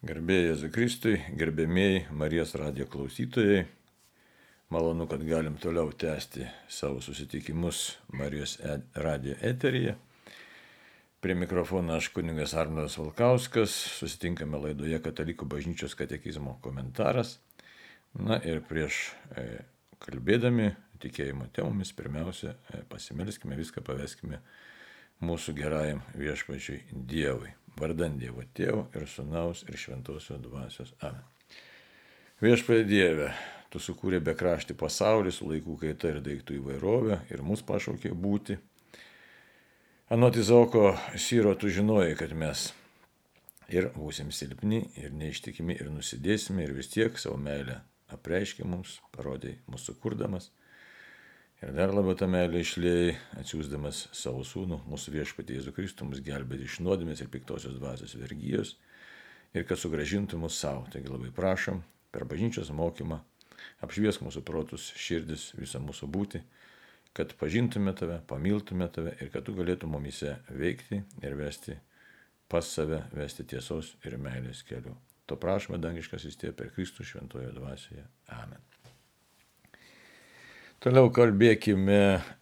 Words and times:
Gerbėjai 0.00 0.54
Zekristui, 0.56 1.18
gerbėmėjai 1.36 2.06
Marijos 2.16 2.54
radijo 2.56 2.86
klausytojai, 2.88 3.66
malonu, 4.72 5.04
kad 5.04 5.20
galim 5.28 5.58
toliau 5.60 5.90
tęsti 5.92 6.46
savo 6.72 7.02
susitikimus 7.04 7.98
Marijos 8.16 8.54
radijo 8.96 9.36
eteryje. 9.44 9.92
Prie 11.20 11.36
mikrofono 11.36 11.98
aš 11.98 12.08
kuningas 12.16 12.56
Arnodas 12.56 12.96
Valkauskas, 12.96 13.76
susitinkame 13.98 14.62
laidoje 14.62 15.02
Katalikų 15.04 15.44
bažnyčios 15.52 15.92
katekizmo 16.00 16.56
komentaras. 16.64 17.36
Na 18.16 18.40
ir 18.40 18.64
prieš 18.64 19.10
e, 19.36 19.66
kalbėdami 20.00 20.70
tikėjimo 21.04 21.52
temomis, 21.52 21.92
pirmiausia, 21.92 22.56
e, 22.72 22.86
pasimelskime, 22.88 23.60
viską 23.60 23.84
paveskime 23.84 24.40
mūsų 25.20 25.60
gerajam 25.60 26.00
viešpačiui 26.16 26.86
Dievui. 26.88 27.52
Vardant 27.78 28.18
Dievo 28.18 28.42
Tėvo 28.56 28.88
ir 28.96 29.06
Sūnaus 29.08 29.62
ir 29.68 29.78
Šventosios 29.78 30.40
Dvasios. 30.42 30.94
Amen. 31.00 31.22
Viešpatie 32.40 32.86
Dieve, 32.88 33.32
Tu 33.70 33.78
sukūrė 33.78 34.18
bekraštį 34.26 34.74
pasaulį 34.74 35.30
su 35.30 35.46
laikų 35.46 35.76
kaita 35.78 36.08
ir 36.10 36.16
daiktų 36.24 36.56
įvairovė 36.56 37.20
ir 37.30 37.42
mus 37.46 37.62
pašaukė 37.62 38.10
būti. 38.18 38.56
Anot 40.10 40.34
Izoko 40.40 40.96
Syro, 41.14 41.54
Tu 41.54 41.70
žinojai, 41.76 42.16
kad 42.18 42.34
mes 42.34 42.64
ir 43.70 43.92
būsim 43.94 44.32
silpni, 44.34 44.82
ir 44.98 45.14
neištikimi, 45.14 45.76
ir 45.78 45.92
nusidėsime, 45.94 46.64
ir 46.64 46.74
vis 46.74 46.90
tiek 46.90 47.14
savo 47.18 47.36
meilę 47.38 47.78
apreiškė 48.10 48.66
mums, 48.66 48.98
parodė 49.14 49.58
mūsų 49.70 49.94
kurdamas. 50.02 50.50
Ir 51.60 51.74
dar 51.76 51.92
labiau 51.92 52.16
tą 52.16 52.24
meilę 52.30 52.62
išlėjai, 52.64 53.16
atsiūsdamas 53.42 54.06
savo 54.16 54.40
sūnų, 54.48 54.78
mūsų 54.88 55.12
viešpatį 55.18 55.58
Jėzų 55.58 55.74
Kristų, 55.76 56.06
mus 56.08 56.22
gelbėti 56.24 56.64
iš 56.64 56.78
nuodėmės 56.80 57.20
ir 57.20 57.28
piktosios 57.32 57.76
dvasios 57.76 58.14
vergyjos 58.16 58.78
ir 59.52 59.66
kad 59.68 59.80
sugražintų 59.80 60.40
mus 60.40 60.56
savo. 60.56 60.86
Taigi 60.92 61.12
labai 61.12 61.28
prašom 61.36 61.82
per 62.14 62.24
bažnyčios 62.30 62.72
mokymą 62.72 63.20
apšviesk 63.84 64.24
mūsų 64.24 64.44
protus, 64.46 64.88
širdis, 64.96 65.50
visą 65.58 65.82
mūsų 65.84 66.08
būti, 66.08 66.40
kad 67.12 67.36
pažintume 67.36 67.92
tave, 67.98 68.20
pamiltume 68.30 68.88
tave 68.88 69.12
ir 69.20 69.28
kad 69.34 69.44
tu 69.44 69.52
galėtum 69.58 69.92
mumise 69.92 70.38
veikti 70.48 71.02
ir 71.20 71.36
vesti 71.36 71.76
pas 72.50 72.66
save, 72.66 73.04
vesti 73.12 73.44
tiesos 73.44 73.94
ir 74.06 74.16
meilės 74.16 74.64
keliu. 74.66 74.96
To 75.28 75.36
prašome 75.38 75.78
dangiškas 75.78 76.24
įstė 76.32 76.56
per 76.56 76.72
Kristų 76.74 77.06
šventojo 77.06 77.52
dvasioje. 77.60 78.08
Amen. 78.40 78.79
Toliau 80.80 81.10
kalbėkime 81.12 81.96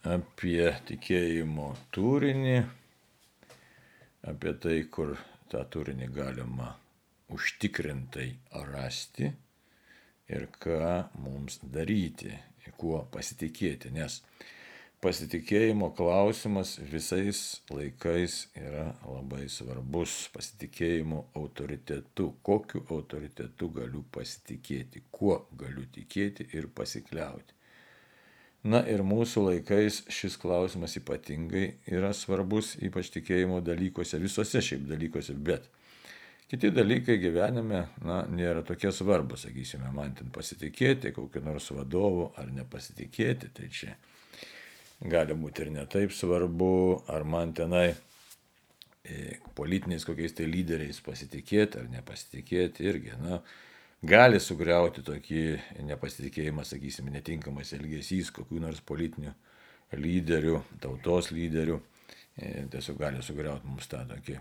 apie 0.07 0.69
tikėjimo 0.87 1.73
turinį, 1.91 2.53
apie 4.31 4.53
tai, 4.63 4.75
kur 4.87 5.11
tą 5.51 5.65
turinį 5.73 6.07
galima 6.15 6.69
užtikrintai 7.35 8.29
rasti 8.69 9.27
ir 10.31 10.47
ką 10.55 10.93
mums 11.19 11.59
daryti, 11.75 12.31
kuo 12.79 13.01
pasitikėti, 13.11 13.91
nes 13.99 14.21
pasitikėjimo 15.03 15.91
klausimas 15.99 16.77
visais 16.95 17.43
laikais 17.75 18.39
yra 18.55 18.87
labai 19.03 19.51
svarbus. 19.51 20.29
Pasitikėjimo 20.31 21.25
autoritetu. 21.35 22.31
Kokiu 22.39 22.87
autoritetu 22.87 23.73
galiu 23.83 24.07
pasitikėti, 24.15 25.09
kuo 25.11 25.41
galiu 25.59 25.89
tikėti 25.91 26.53
ir 26.55 26.71
pasikliauti. 26.71 27.58
Na 28.67 28.81
ir 28.91 28.99
mūsų 29.07 29.45
laikais 29.45 30.01
šis 30.11 30.35
klausimas 30.39 30.97
ypatingai 30.99 31.77
yra 31.87 32.09
svarbus, 32.11 32.73
ypač 32.83 33.07
tikėjimo 33.13 33.61
dalykuose, 33.63 34.19
visose 34.19 34.59
šiaip 34.59 34.83
dalykuose, 34.89 35.31
bet 35.33 35.69
kiti 36.51 36.71
dalykai 36.75 37.15
gyvenime, 37.23 37.85
na, 38.03 38.17
nėra 38.27 38.65
tokie 38.67 38.91
svarbus, 38.91 39.45
sakysime, 39.45 39.93
man 39.95 40.11
ten 40.17 40.33
pasitikėti 40.35 41.13
kokiu 41.15 41.43
nors 41.45 41.69
vadovu 41.71 42.33
ar 42.41 42.51
nepasitikėti, 42.51 43.53
tai 43.55 43.69
čia 43.71 43.95
gali 45.07 45.39
būti 45.39 45.63
ir 45.63 45.71
netaip 45.77 46.11
svarbu, 46.11 47.05
ar 47.07 47.23
man 47.23 47.55
tenai 47.55 47.93
e, 47.93 49.39
politiniais 49.55 50.03
kokiais 50.03 50.35
tai 50.35 50.49
lyderiais 50.51 50.99
pasitikėti 51.05 51.79
ar 51.79 51.87
nepasitikėti 51.95 52.91
irgi, 52.91 53.15
na, 53.23 53.39
gali 54.05 54.39
sugriauti 54.39 55.03
tokį 55.05 55.43
nepasitikėjimą, 55.87 56.63
sakysime, 56.67 57.11
netinkamas 57.13 57.73
elgesys 57.75 58.31
kokių 58.35 58.61
nors 58.63 58.81
politinių 58.85 59.33
lyderių, 59.99 60.59
tautos 60.81 61.31
lyderių. 61.33 61.79
E, 62.39 62.65
tiesiog 62.71 62.99
gali 63.01 63.23
sugriauti 63.25 63.67
mums 63.67 63.89
tą 63.91 64.05
tokį, 64.07 64.37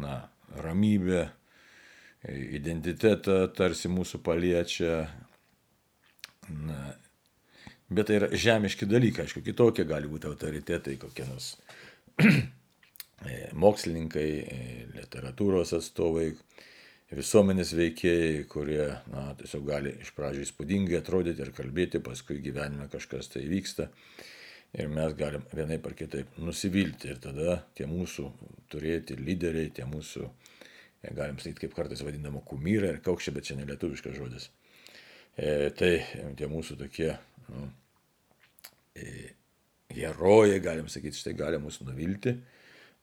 na, 0.00 0.22
ramybę, 0.64 1.26
e, 2.24 2.36
identitetą 2.56 3.42
tarsi 3.56 3.90
mūsų 3.92 4.22
paliečia. 4.24 5.02
Na, 6.48 6.78
bet 7.92 8.08
tai 8.08 8.20
yra 8.20 8.30
žemiški 8.32 8.88
dalykai, 8.88 9.26
aišku, 9.26 9.44
kitokie 9.44 9.84
gali 9.88 10.08
būti 10.08 10.28
autoritetai, 10.30 10.96
kokie 11.00 11.26
nors 11.28 11.54
e, 12.24 13.50
mokslininkai, 13.52 14.28
literatūros 14.96 15.74
atstovai, 15.76 16.30
visuomenės 17.12 17.74
veikėjai, 17.76 18.44
kurie 18.48 18.84
na, 19.12 19.26
tiesiog 19.38 19.66
gali 19.68 19.92
iš 20.00 20.14
pradžių 20.16 20.44
įspūdingai 20.46 21.00
atrodyti 21.00 21.44
ir 21.44 21.52
kalbėti, 21.56 22.00
paskui 22.04 22.40
gyvenime 22.44 22.88
kažkas 22.92 23.28
tai 23.34 23.44
vyksta. 23.50 23.90
Ir 24.74 24.88
mes 24.90 25.12
galim 25.14 25.44
vienai 25.54 25.78
par 25.78 25.94
kitaip 25.94 26.32
nusivilti. 26.42 27.12
Ir 27.12 27.20
tada 27.22 27.60
tie 27.78 27.86
mūsų 27.86 28.26
turėti 28.72 29.14
lyderiai, 29.20 29.70
tie 29.70 29.86
mūsų, 29.86 30.26
galim 31.14 31.38
sakyti, 31.38 31.66
kaip 31.66 31.76
kartais 31.76 32.02
vadinamo 32.02 32.42
kumyrai 32.48 32.96
ir 32.96 33.00
kaukščiai, 33.04 33.36
bet 33.36 33.46
čia 33.46 33.58
nelietuviškas 33.60 34.16
žodis. 34.18 34.48
E, 35.36 35.70
tai 35.78 35.92
tie 36.38 36.48
mūsų 36.50 36.78
tokie 36.80 37.12
nu, 37.52 37.68
e, 38.98 39.34
herojai, 39.94 40.58
galim 40.64 40.90
sakyti, 40.90 41.20
štai 41.20 41.36
gali 41.38 41.62
mus 41.62 41.78
nuvilti. 41.84 42.34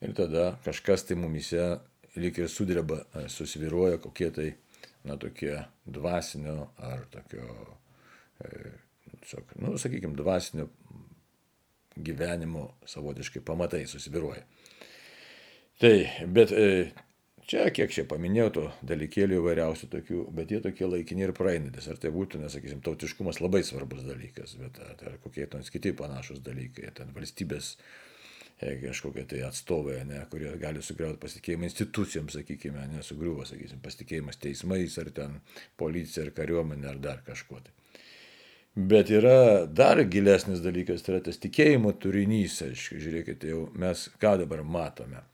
Ir 0.01 0.15
tada 0.17 0.57
kažkas 0.65 1.05
tai 1.07 1.15
mumise 1.21 1.61
lyg 2.15 2.39
ir 2.41 2.49
sudreba, 2.51 3.01
susviruoja 3.31 4.01
kokie 4.03 4.31
tai, 4.35 4.49
na, 5.07 5.17
tokie 5.17 5.55
dvasinio 5.85 6.71
ar 6.83 7.05
tokio, 7.13 7.77
e, 8.43 8.71
tiesiog, 9.21 9.55
nu, 9.63 9.77
sakykime, 9.79 10.17
dvasinio 10.19 10.67
gyvenimo 11.95 12.67
savotiškai 12.87 13.43
pamatai 13.45 13.85
susviruoja. 13.87 14.43
Tai, 15.81 15.95
bet 16.27 16.51
e, 16.53 16.67
čia, 17.47 17.65
kiek 17.73 17.91
čia 17.93 18.05
paminėjau, 18.09 18.49
to 18.57 18.65
dalykėlių 18.91 19.39
įvairiausių 19.41 19.89
tokių, 19.95 20.21
bet 20.35 20.53
jie 20.53 20.61
tokie 20.63 20.87
laikini 20.87 21.25
ir 21.25 21.33
praeinantis. 21.37 21.89
Ar 21.91 21.99
tai 22.01 22.11
būtų, 22.13 22.43
nesakysim, 22.43 22.83
tautiškumas 22.85 23.41
labai 23.41 23.63
svarbus 23.67 24.05
dalykas, 24.07 24.55
bet 24.61 24.79
ar 24.83 25.17
kokie 25.23 25.47
nors 25.53 25.73
kiti 25.73 25.95
panašus 25.97 26.43
dalykai, 26.45 26.91
ten 26.97 27.11
valstybės 27.15 27.75
kažkokie 28.61 29.25
tai 29.29 29.41
atstovai, 29.47 30.01
ne, 30.05 30.21
kurie 30.31 30.51
gali 30.61 30.83
sugriauti 30.85 31.19
pasitikėjimą 31.21 31.67
institucijoms, 31.67 32.37
sakykime, 32.37 32.83
nesugriuvo, 32.93 33.45
sakysim, 33.49 33.81
pasitikėjimas 33.83 34.37
teismais 34.41 34.97
ar 35.01 35.09
ten 35.15 35.39
policija 35.81 36.27
ar 36.27 36.33
kariuomenė 36.37 36.91
ar 36.91 36.99
dar 37.01 37.23
kažkuo. 37.25 37.61
Tai. 37.65 37.73
Bet 38.91 39.09
yra 39.11 39.65
dar 39.67 39.99
gilesnis 40.07 40.61
dalykas, 40.63 41.03
tai 41.03 41.17
yra 41.17 41.23
tas 41.25 41.41
tikėjimo 41.41 41.95
turinys, 41.99 42.61
aišku, 42.67 43.01
žiūrėkite, 43.03 43.49
jau 43.51 43.65
mes 43.81 44.05
ką 44.21 44.37
dabar 44.43 44.61
matome. 44.63 45.25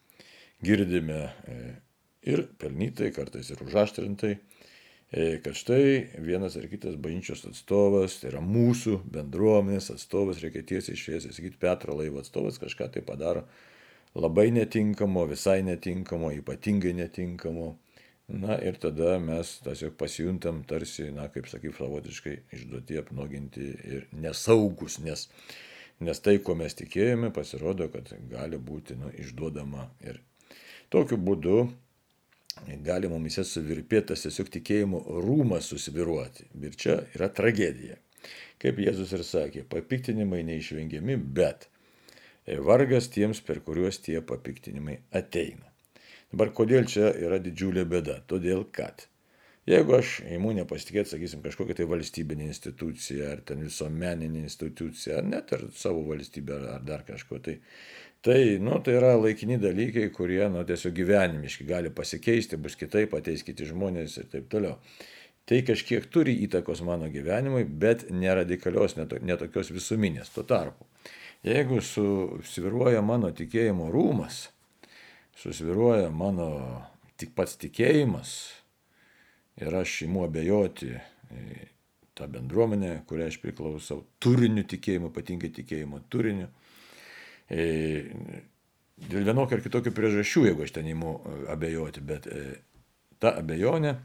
Girdime 0.63 1.19
e, 1.27 1.57
ir 2.25 2.47
pelnytai, 2.57 3.11
kartais 3.13 3.51
ir 3.53 3.61
užaštrintai, 3.67 4.37
E, 4.37 4.56
kad 5.11 5.55
štai 5.55 6.07
vienas 6.19 6.57
ar 6.59 6.67
kitas 6.67 6.97
bažnyčios 6.99 7.45
atstovas, 7.47 8.19
tai 8.19 8.33
yra 8.33 8.41
mūsų 8.43 8.99
bendruomenės 9.07 9.87
atstovas, 9.93 10.41
reikia 10.43 10.65
tiesiai 10.67 10.97
išviesiai 10.97 11.35
sakyti, 11.35 11.59
Petro 11.61 11.95
laivo 11.95 12.19
atstovas 12.19 12.59
kažką 12.59 12.89
tai 12.91 13.03
padaro 13.07 13.45
labai 14.17 14.49
netinkamo, 14.51 15.23
visai 15.29 15.61
netinkamo, 15.63 16.33
ypatingai 16.41 16.93
netinkamo. 16.97 17.75
Na 18.27 18.57
ir 18.59 18.75
tada 18.75 19.15
mes 19.23 19.53
tiesiog 19.63 19.93
pasijuntam 19.95 20.59
tarsi, 20.67 21.05
na 21.15 21.29
kaip 21.31 21.47
sakyt, 21.47 21.77
savotiškai 21.77 22.33
išduoti, 22.57 22.97
apnoginti 22.99 23.67
ir 23.87 24.07
nesaugus, 24.11 24.97
nes, 24.99 25.29
nes 26.03 26.19
tai, 26.19 26.35
ko 26.43 26.57
mes 26.59 26.75
tikėjome, 26.75 27.31
pasirodo, 27.31 27.87
kad 27.93 28.11
gali 28.27 28.59
būti 28.59 28.99
nu, 28.99 29.13
išduodama. 29.23 29.87
Ir 30.03 30.19
tokiu 30.91 31.15
būdu 31.15 31.61
gali 32.85 33.09
mumise 33.11 33.43
suvirpėtas 33.47 34.25
tiesiog 34.25 34.51
tikėjimo 34.57 35.01
rūmas 35.23 35.69
susiviruoti. 35.71 36.49
Ir 36.61 36.77
čia 36.79 36.99
yra 37.15 37.29
tragedija. 37.29 37.97
Kaip 38.61 38.79
Jėzus 38.81 39.13
ir 39.13 39.23
sakė, 39.23 39.63
papiktinimai 39.69 40.41
neišvengiami, 40.47 41.17
bet 41.17 41.67
vargas 42.67 43.11
tiems, 43.13 43.41
per 43.45 43.61
kuriuos 43.65 44.01
tie 44.03 44.21
papiktinimai 44.21 44.97
ateina. 45.15 45.67
Dabar 46.31 46.51
kodėl 46.55 46.87
čia 46.89 47.11
yra 47.23 47.37
didžiulė 47.43 47.85
bėda? 47.87 48.21
Todėl 48.27 48.65
kad 48.75 49.05
jeigu 49.67 49.97
aš 49.97 50.17
įimu 50.27 50.53
nepasitikėti, 50.61 51.11
sakysim, 51.13 51.43
kažkokią 51.43 51.75
tai 51.77 51.87
valstybinę 51.91 52.47
instituciją, 52.47 53.31
ar 53.33 53.43
ten 53.47 53.63
visuomeninę 53.67 54.45
instituciją, 54.45 55.21
ar 55.21 55.27
net 55.27 55.53
ar 55.55 55.65
savo 55.75 56.05
valstybę, 56.07 56.59
ar 56.73 56.85
dar 56.87 57.03
kažko, 57.07 57.41
tai 57.43 57.57
Tai, 58.27 58.57
nu, 58.59 58.79
tai 58.83 58.97
yra 58.97 59.13
laikini 59.15 59.55
dalykai, 59.55 60.09
kurie, 60.11 60.41
nu, 60.51 60.59
tiesiog 60.67 60.91
gyvenimiški, 60.97 61.63
gali 61.69 61.87
pasikeisti, 61.95 62.57
bus 62.59 62.73
kitaip, 62.75 63.13
ateis 63.15 63.45
kiti 63.47 63.63
žmonės 63.69 64.17
ir 64.19 64.27
taip 64.33 64.49
toliau. 64.51 64.73
Tai 65.47 65.61
kažkiek 65.63 66.03
turi 66.11 66.33
įtakos 66.43 66.81
mano 66.83 67.07
gyvenimui, 67.07 67.63
bet 67.63 68.09
neradikalios, 68.11 68.97
netokios 68.99 69.71
visuminės. 69.71 70.33
Tuo 70.35 70.43
tarpu, 70.43 70.89
jeigu 71.47 71.79
susviruoja 71.79 72.99
mano 72.99 73.31
tikėjimo 73.31 73.87
rūmas, 73.95 74.49
susviruoja 75.39 76.11
mano 76.11 76.51
tik 77.15 77.31
pats 77.37 77.55
tikėjimas 77.63 78.35
ir 79.63 79.79
aš 79.85 80.01
imu 80.09 80.27
abejoti 80.27 80.91
tą 82.11 82.27
bendruomenę, 82.35 83.05
kurią 83.07 83.31
aš 83.31 83.39
priklausau, 83.39 84.03
turiniu 84.19 84.67
tikėjimu, 84.67 85.15
ypatingai 85.15 85.55
tikėjimo 85.61 86.03
turiniu. 86.11 86.51
E, 87.47 87.65
dėl 88.97 89.27
vienokio 89.27 89.57
ar 89.57 89.63
kitokio 89.63 89.93
priežasčių, 89.95 90.47
jeigu 90.49 90.65
aš 90.65 90.75
ten 90.75 90.89
įimu 90.91 91.13
e, 91.15 91.35
abejoti, 91.53 92.03
bet 92.03 92.27
e, 92.27 92.43
ta 93.23 93.37
abejonė 93.39 93.95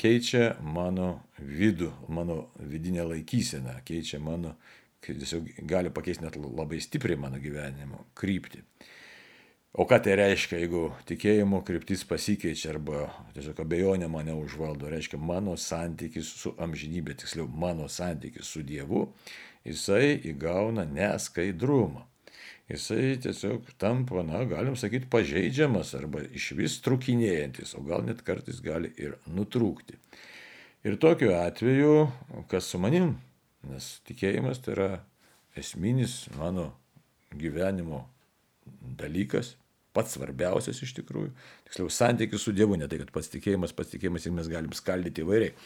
keičia 0.00 0.54
mano 0.60 1.26
vidų, 1.40 1.90
mano 2.12 2.50
vidinę 2.60 3.04
laikyseną, 3.08 3.80
keičia 3.88 4.20
mano, 4.22 4.56
tiesiog 5.04 5.48
gali 5.68 5.92
pakeisti 5.92 6.26
net 6.26 6.36
labai 6.40 6.80
stipriai 6.80 7.20
mano 7.20 7.40
gyvenimo 7.40 8.06
kryptį. 8.16 8.64
O 9.78 9.84
ką 9.86 10.00
tai 10.02 10.16
reiškia, 10.18 10.58
jeigu 10.58 10.88
tikėjimo 11.06 11.60
kryptis 11.62 12.02
pasikeičia 12.02 12.72
arba 12.72 13.04
tiesiog 13.36 13.60
abejonė 13.62 14.08
mane 14.10 14.34
užvaldo, 14.34 14.88
reiškia 14.90 15.20
mano 15.22 15.54
santykis 15.54 16.32
su 16.42 16.50
amžinybė, 16.58 17.14
tiksliau 17.20 17.46
mano 17.46 17.86
santykis 17.86 18.50
su 18.50 18.64
Dievu, 18.66 19.04
jisai 19.62 20.16
įgauna 20.32 20.88
neskaidrumą. 20.90 22.09
Jisai 22.70 23.16
tiesiog 23.18 23.72
tampa, 23.82 24.22
na, 24.22 24.44
galim 24.46 24.76
sakyti, 24.78 25.08
pažeidžiamas 25.10 25.90
arba 25.98 26.22
iš 26.38 26.52
vis 26.54 26.76
trukinėjantis, 26.84 27.74
o 27.74 27.82
gal 27.82 28.04
net 28.06 28.22
kartais 28.26 28.60
gali 28.62 28.92
ir 29.00 29.16
nutrūkti. 29.26 29.98
Ir 30.86 30.94
tokiu 31.02 31.32
atveju, 31.34 31.94
kas 32.52 32.70
su 32.70 32.78
manim, 32.80 33.16
nes 33.66 33.88
tikėjimas 34.06 34.62
tai 34.62 34.76
yra 34.76 34.90
esminis 35.58 36.22
mano 36.38 36.70
gyvenimo 37.34 38.04
dalykas, 39.00 39.56
pats 39.96 40.14
svarbiausias 40.14 40.78
iš 40.86 40.94
tikrųjų. 41.00 41.32
Tiksliau, 41.66 41.90
santykis 41.90 42.46
su 42.46 42.54
Dievu, 42.54 42.78
ne 42.78 42.86
tai, 42.86 43.00
kad 43.02 43.10
pats 43.14 43.32
tikėjimas, 43.34 43.74
pats 43.74 43.90
tikėjimas 43.96 44.30
ir 44.30 44.36
mes 44.36 44.50
galim 44.52 44.74
skaldyti 44.76 45.26
įvairiai. 45.26 45.56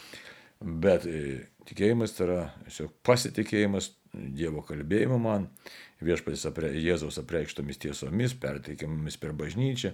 Bet 0.62 1.04
e, 1.04 1.48
tikėjimas 1.68 2.14
tai 2.16 2.26
yra 2.28 2.40
tiesiog 2.64 2.92
pasitikėjimas 3.04 3.92
Dievo 4.14 4.62
kalbėjimu 4.62 5.16
man, 5.18 5.48
viešpatis 6.04 6.44
apre, 6.46 6.68
Jėzaus 6.78 7.16
apreikštomis 7.18 7.80
tiesomis, 7.82 8.36
perteikiamomis 8.38 9.16
per 9.18 9.32
bažnyčią. 9.34 9.90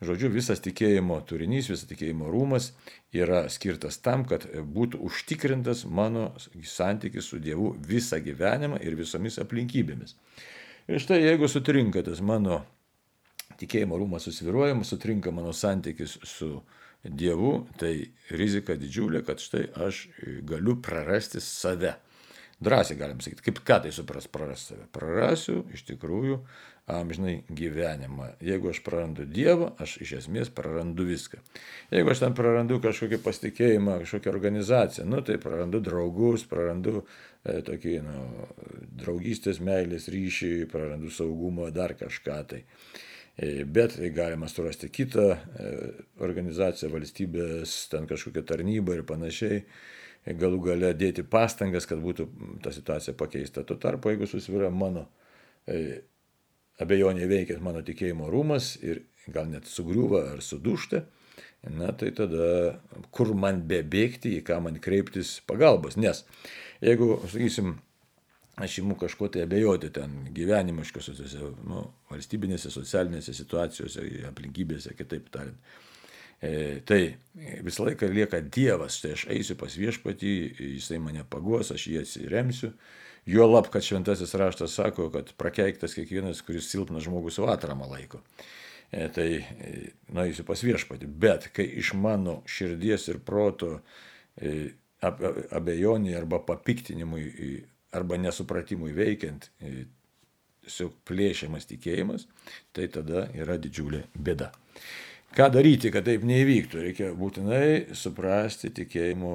Žodžiu, 0.00 0.30
visas 0.32 0.62
tikėjimo 0.64 1.18
turinys, 1.28 1.68
visas 1.68 1.84
tikėjimo 1.90 2.30
rūmas 2.32 2.70
yra 3.12 3.42
skirtas 3.52 4.00
tam, 4.00 4.24
kad 4.30 4.46
būtų 4.48 5.02
užtikrintas 5.04 5.84
mano 5.84 6.30
santykis 6.64 7.28
su 7.28 7.42
Dievu 7.44 7.74
visą 7.84 8.22
gyvenimą 8.24 8.80
ir 8.80 8.96
visomis 8.96 9.36
aplinkybėmis. 9.42 10.16
Ir 10.88 11.04
štai 11.04 11.20
jeigu 11.26 11.52
sutrinka 11.52 12.00
tas 12.06 12.24
mano 12.24 12.62
tikėjimo 13.60 14.00
rūmas 14.00 14.24
susviruoja, 14.24 14.78
sutrinka 14.80 15.34
mano 15.34 15.52
santykis 15.52 16.16
su 16.24 16.54
Dievu, 16.54 16.77
tai 17.78 17.92
rizika 18.34 18.76
didžiulė, 18.78 19.22
kad 19.26 19.42
štai 19.42 19.68
aš 19.86 20.08
galiu 20.48 20.78
prarasti 20.82 21.42
save. 21.44 21.94
Drąsiai 22.58 22.98
galim 22.98 23.20
sakyti, 23.22 23.44
kaip 23.46 23.60
ką 23.62 23.76
tai 23.84 23.92
supras 23.94 24.26
prarasti 24.26 24.74
save. 24.74 24.88
Prarasiu 24.94 25.62
iš 25.74 25.84
tikrųjų 25.92 26.40
amžinai 26.90 27.42
gyvenimą. 27.52 28.32
Jeigu 28.42 28.72
aš 28.72 28.80
prarandu 28.82 29.26
Dievą, 29.28 29.74
aš 29.78 29.98
iš 30.02 30.14
esmės 30.22 30.50
prarandu 30.50 31.04
viską. 31.06 31.38
Jeigu 31.92 32.10
aš 32.10 32.24
ten 32.24 32.34
prarandu 32.34 32.80
kažkokį 32.82 33.20
pasitikėjimą, 33.22 33.98
kažkokią 34.02 34.32
organizaciją, 34.32 35.06
nu 35.06 35.20
tai 35.22 35.36
prarandu 35.42 35.82
draugus, 35.84 36.48
prarandu 36.48 37.02
e, 37.02 37.60
tokį 37.68 37.98
nu, 38.08 38.24
draugystės, 39.04 39.60
meilės 39.62 40.08
ryšį, 40.10 40.54
prarandu 40.72 41.12
saugumą, 41.14 41.68
dar 41.76 41.94
kažką 42.00 42.40
tai. 42.54 42.64
E, 42.64 43.06
bet 43.38 43.94
galima 44.14 44.48
surasti 44.50 44.90
kitą 44.90 45.28
e, 45.30 45.70
organizaciją, 46.26 46.90
valstybės, 46.90 47.76
ten 47.92 48.08
kažkokią 48.10 48.42
tarnybą 48.48 48.98
ir 48.98 49.04
panašiai. 49.06 49.62
E, 50.26 50.34
galų 50.34 50.58
gale 50.64 50.92
dėti 50.98 51.22
pastangas, 51.22 51.86
kad 51.86 52.02
būtų 52.02 52.28
ta 52.64 52.74
situacija 52.74 53.14
pakeista. 53.18 53.64
Tuo 53.64 53.78
tarpu, 53.80 54.10
jeigu 54.12 54.26
susvyra 54.28 54.72
mano 54.74 55.06
abejonė 56.82 57.26
veikia 57.28 57.58
mano 57.62 57.82
tikėjimo 57.84 58.28
rūmas 58.32 58.76
ir 58.84 59.02
gal 59.32 59.48
net 59.50 59.68
sugriūva 59.68 60.22
ar 60.34 60.42
sudušta, 60.44 61.02
na 61.74 61.90
tai 61.98 62.12
tada 62.16 62.78
kur 63.14 63.34
man 63.34 63.64
bebėgti, 63.68 64.38
į 64.38 64.44
ką 64.46 64.60
man 64.64 64.78
kreiptis 64.82 65.38
pagalbos. 65.48 65.98
Nes 66.00 66.24
jeigu, 66.84 67.18
sakysim, 67.26 67.76
aš 68.58 68.78
imu 68.82 68.96
kažko 68.98 69.28
tai 69.32 69.44
abejoti 69.46 69.90
ten 69.94 70.16
gyvenimiškose, 70.34 71.14
nu, 71.68 71.84
valstybinėse, 72.10 72.72
socialinėse 72.74 73.34
situacijose, 73.36 74.04
aplinkybėse, 74.30 74.94
kitaip 74.98 75.28
tariant. 75.34 75.76
E, 76.38 76.80
tai 76.86 77.00
visą 77.66 77.88
laiką 77.88 78.06
lieka 78.14 78.40
Dievas, 78.54 79.00
tai 79.02 79.16
aš 79.16 79.26
eisiu 79.34 79.56
pas 79.58 79.74
viešpatį, 79.74 80.32
jisai 80.76 81.00
mane 81.02 81.24
paguos, 81.30 81.72
aš 81.74 81.88
jį 81.90 82.02
atsiremsiu. 82.04 82.72
Jo 83.28 83.44
lab, 83.50 83.66
kad 83.72 83.84
šventasis 83.84 84.32
raštas 84.38 84.76
sako, 84.78 85.10
kad 85.12 85.34
prakeiktas 85.36 85.96
kiekvienas, 85.98 86.40
kuris 86.46 86.70
silpnas 86.70 87.04
žmogus 87.04 87.36
savo 87.36 87.50
atramą 87.52 87.90
laiko. 87.90 88.22
E, 88.90 89.08
tai 89.12 89.26
e, 89.36 89.72
nueisiu 90.14 90.46
pas 90.48 90.62
viešpatį. 90.64 91.10
Bet 91.20 91.50
kai 91.52 91.66
iš 91.82 91.92
mano 91.98 92.38
širdies 92.48 93.10
ir 93.12 93.18
proto 93.20 93.80
e, 94.40 94.70
abejonė 95.04 96.14
arba 96.16 96.40
papiktinimui 96.46 97.26
arba 97.96 98.18
nesupratimui 98.20 98.92
veikiant 98.96 99.48
e, 99.60 99.86
tiesiog 100.64 100.96
plėšiamas 101.08 101.68
tikėjimas, 101.68 102.26
tai 102.76 102.88
tada 102.92 103.26
yra 103.36 103.56
didžiulė 103.60 104.04
bėda. 104.14 104.50
Ką 105.36 105.48
daryti, 105.52 105.92
kad 105.92 106.06
taip 106.08 106.24
neįvyktų? 106.28 106.82
Reikia 106.86 107.10
būtinai 107.16 107.94
suprasti 107.96 108.70
tikėjimo 108.76 109.34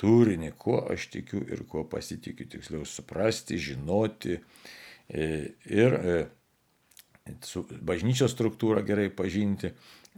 turinį, 0.00 0.52
kuo 0.58 0.80
aš 0.90 1.06
tikiu 1.12 1.42
ir 1.44 1.62
kuo 1.70 1.84
pasitikiu. 1.90 2.48
Tiksliau, 2.50 2.86
suprasti, 2.88 3.58
žinoti 3.60 4.38
e, 4.38 5.24
ir 5.70 5.96
e, 5.98 6.20
bažnyčios 7.86 8.34
struktūrą 8.34 8.82
gerai 8.86 9.10
pažinti, 9.14 9.74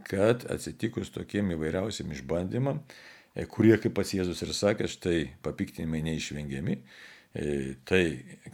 kad 0.07 0.45
atsitikus 0.51 1.11
tokiem 1.13 1.53
įvairiausiam 1.53 2.11
išbandymam, 2.15 2.81
kurie, 3.53 3.75
kaip 3.81 3.93
pats 3.97 4.15
Jėzus 4.15 4.41
ir 4.45 4.53
sakė, 4.55 4.89
štai 4.89 5.17
papiktinimai 5.45 6.01
neišvengiami, 6.05 6.79
tai 7.89 8.03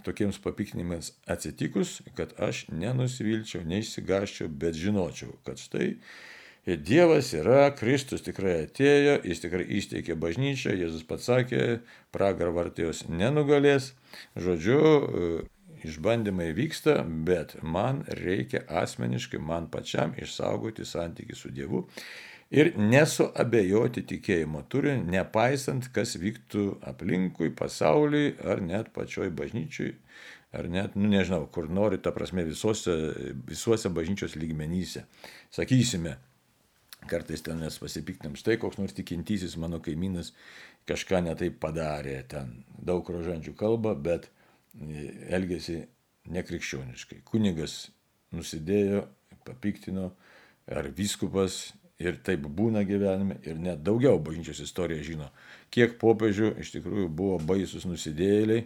tokiems 0.06 0.40
papiktinimams 0.40 1.12
atsitikus, 1.28 2.00
kad 2.16 2.32
aš 2.40 2.64
nenusivilčiau, 2.72 3.66
neišsigaščiau, 3.68 4.48
bet 4.62 4.78
žinočiau, 4.80 5.36
kad 5.48 5.60
štai 5.60 5.96
Dievas 6.70 7.32
yra, 7.34 7.72
Kristus 7.74 8.22
tikrai 8.22 8.66
atėjo, 8.68 9.16
jis 9.26 9.40
tikrai 9.42 9.64
įsteigė 9.80 10.14
bažnyčią, 10.20 10.76
Jėzus 10.78 11.06
pats 11.08 11.26
sakė, 11.26 11.80
pragar 12.14 12.52
vartėjos 12.54 13.08
nenugalės. 13.10 13.94
Žodžiu, 14.38 14.82
e, 14.84 15.30
išbandymai 15.88 16.52
vyksta, 16.54 17.00
bet 17.26 17.56
man 17.64 18.04
reikia 18.22 18.62
asmeniškai, 18.84 19.40
man 19.42 19.70
pačiam 19.72 20.14
išsaugoti 20.20 20.86
santykių 20.86 21.40
su 21.40 21.50
Dievu 21.56 21.88
ir 22.50 22.72
nesuabejoti 22.78 24.04
tikėjimo 24.10 24.64
turiniu, 24.72 25.06
nepaisant, 25.14 25.90
kas 25.94 26.16
vyktų 26.20 26.66
aplinkui, 26.90 27.52
pasauliui 27.56 28.34
ar 28.42 28.64
net 28.66 28.90
pačioj 28.96 29.30
bažnyčiui, 29.38 29.94
ar 30.56 30.70
net, 30.72 30.96
nu 30.98 31.12
nežinau, 31.12 31.46
kur 31.54 31.70
nori, 31.70 32.00
ta 32.02 32.14
prasme, 32.16 32.44
visuose, 32.48 32.96
visuose 33.50 33.92
bažnyčios 33.94 34.34
lygmenyse. 34.40 35.06
Sakysime, 35.54 36.16
kartais 37.10 37.46
ten 37.46 37.62
mes 37.62 37.78
pasipiktinam, 37.82 38.38
štai 38.40 38.58
koks 38.62 38.82
nors 38.82 38.98
tikintysis 38.98 39.56
mano 39.62 39.80
kaimynas 39.84 40.34
kažką 40.90 41.22
netaip 41.28 41.60
padarė, 41.62 42.18
ten 42.32 42.64
daug 42.74 43.06
rožančių 43.14 43.54
kalba, 43.60 43.94
bet 43.94 44.26
e, 44.74 45.06
elgesi 45.38 45.84
nekrikščioniškai. 46.34 47.22
Kunigas 47.30 47.92
nusidėjo, 48.34 49.06
papiktino, 49.46 50.12
ar 50.70 50.90
vyskupas 50.98 51.70
Ir 52.00 52.16
taip 52.24 52.46
būna 52.56 52.86
gyvenime 52.88 53.42
ir 53.44 53.58
net 53.60 53.82
daugiau 53.84 54.22
bažnyčios 54.24 54.62
istorija 54.64 55.04
žino, 55.04 55.26
kiek 55.74 55.98
popiežių 56.00 56.54
iš 56.64 56.72
tikrųjų 56.78 57.10
buvo 57.12 57.40
baisus 57.44 57.84
nusidėjėliai. 57.90 58.64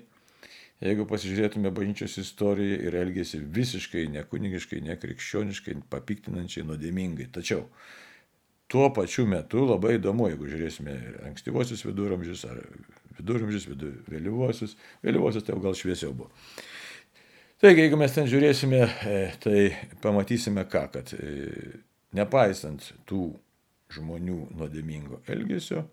Jeigu 0.84 1.06
pasižiūrėtume 1.08 1.72
bažnyčios 1.74 2.20
istoriją 2.20 2.78
ir 2.86 2.98
elgėsi 3.00 3.40
visiškai 3.56 4.04
nekunigiškai, 4.18 4.82
nekrikščioniškai, 4.90 5.78
papiktinančiai, 5.90 6.66
nuodėmingai. 6.68 7.30
Tačiau 7.34 7.64
tuo 8.68 8.90
pačiu 8.94 9.26
metu 9.30 9.64
labai 9.66 9.96
įdomu, 9.98 10.28
jeigu 10.30 10.50
žiūrėsime 10.52 10.98
ankstyvosius 11.30 11.86
viduramžius 11.88 12.44
ar 12.50 12.60
viduramžius, 13.18 13.66
vidu, 13.70 13.94
vėlyvosius, 14.12 14.76
vėlyvosius 15.06 15.48
tai 15.48 15.56
jau 15.56 15.64
gal 15.64 15.78
šviesiau 15.78 16.14
buvo. 16.18 16.30
Taigi, 17.64 17.86
jeigu 17.86 17.98
mes 18.02 18.12
ten 18.12 18.28
žiūrėsime, 18.28 18.80
e, 19.08 19.18
tai 19.40 19.60
pamatysime 20.04 20.66
ką, 20.68 20.84
kad 20.98 21.14
e, 21.16 21.80
nepaisant 22.18 22.92
tų 23.10 23.34
žmonių 23.94 24.40
nuodėmingo 24.58 25.22
elgesio, 25.30 25.84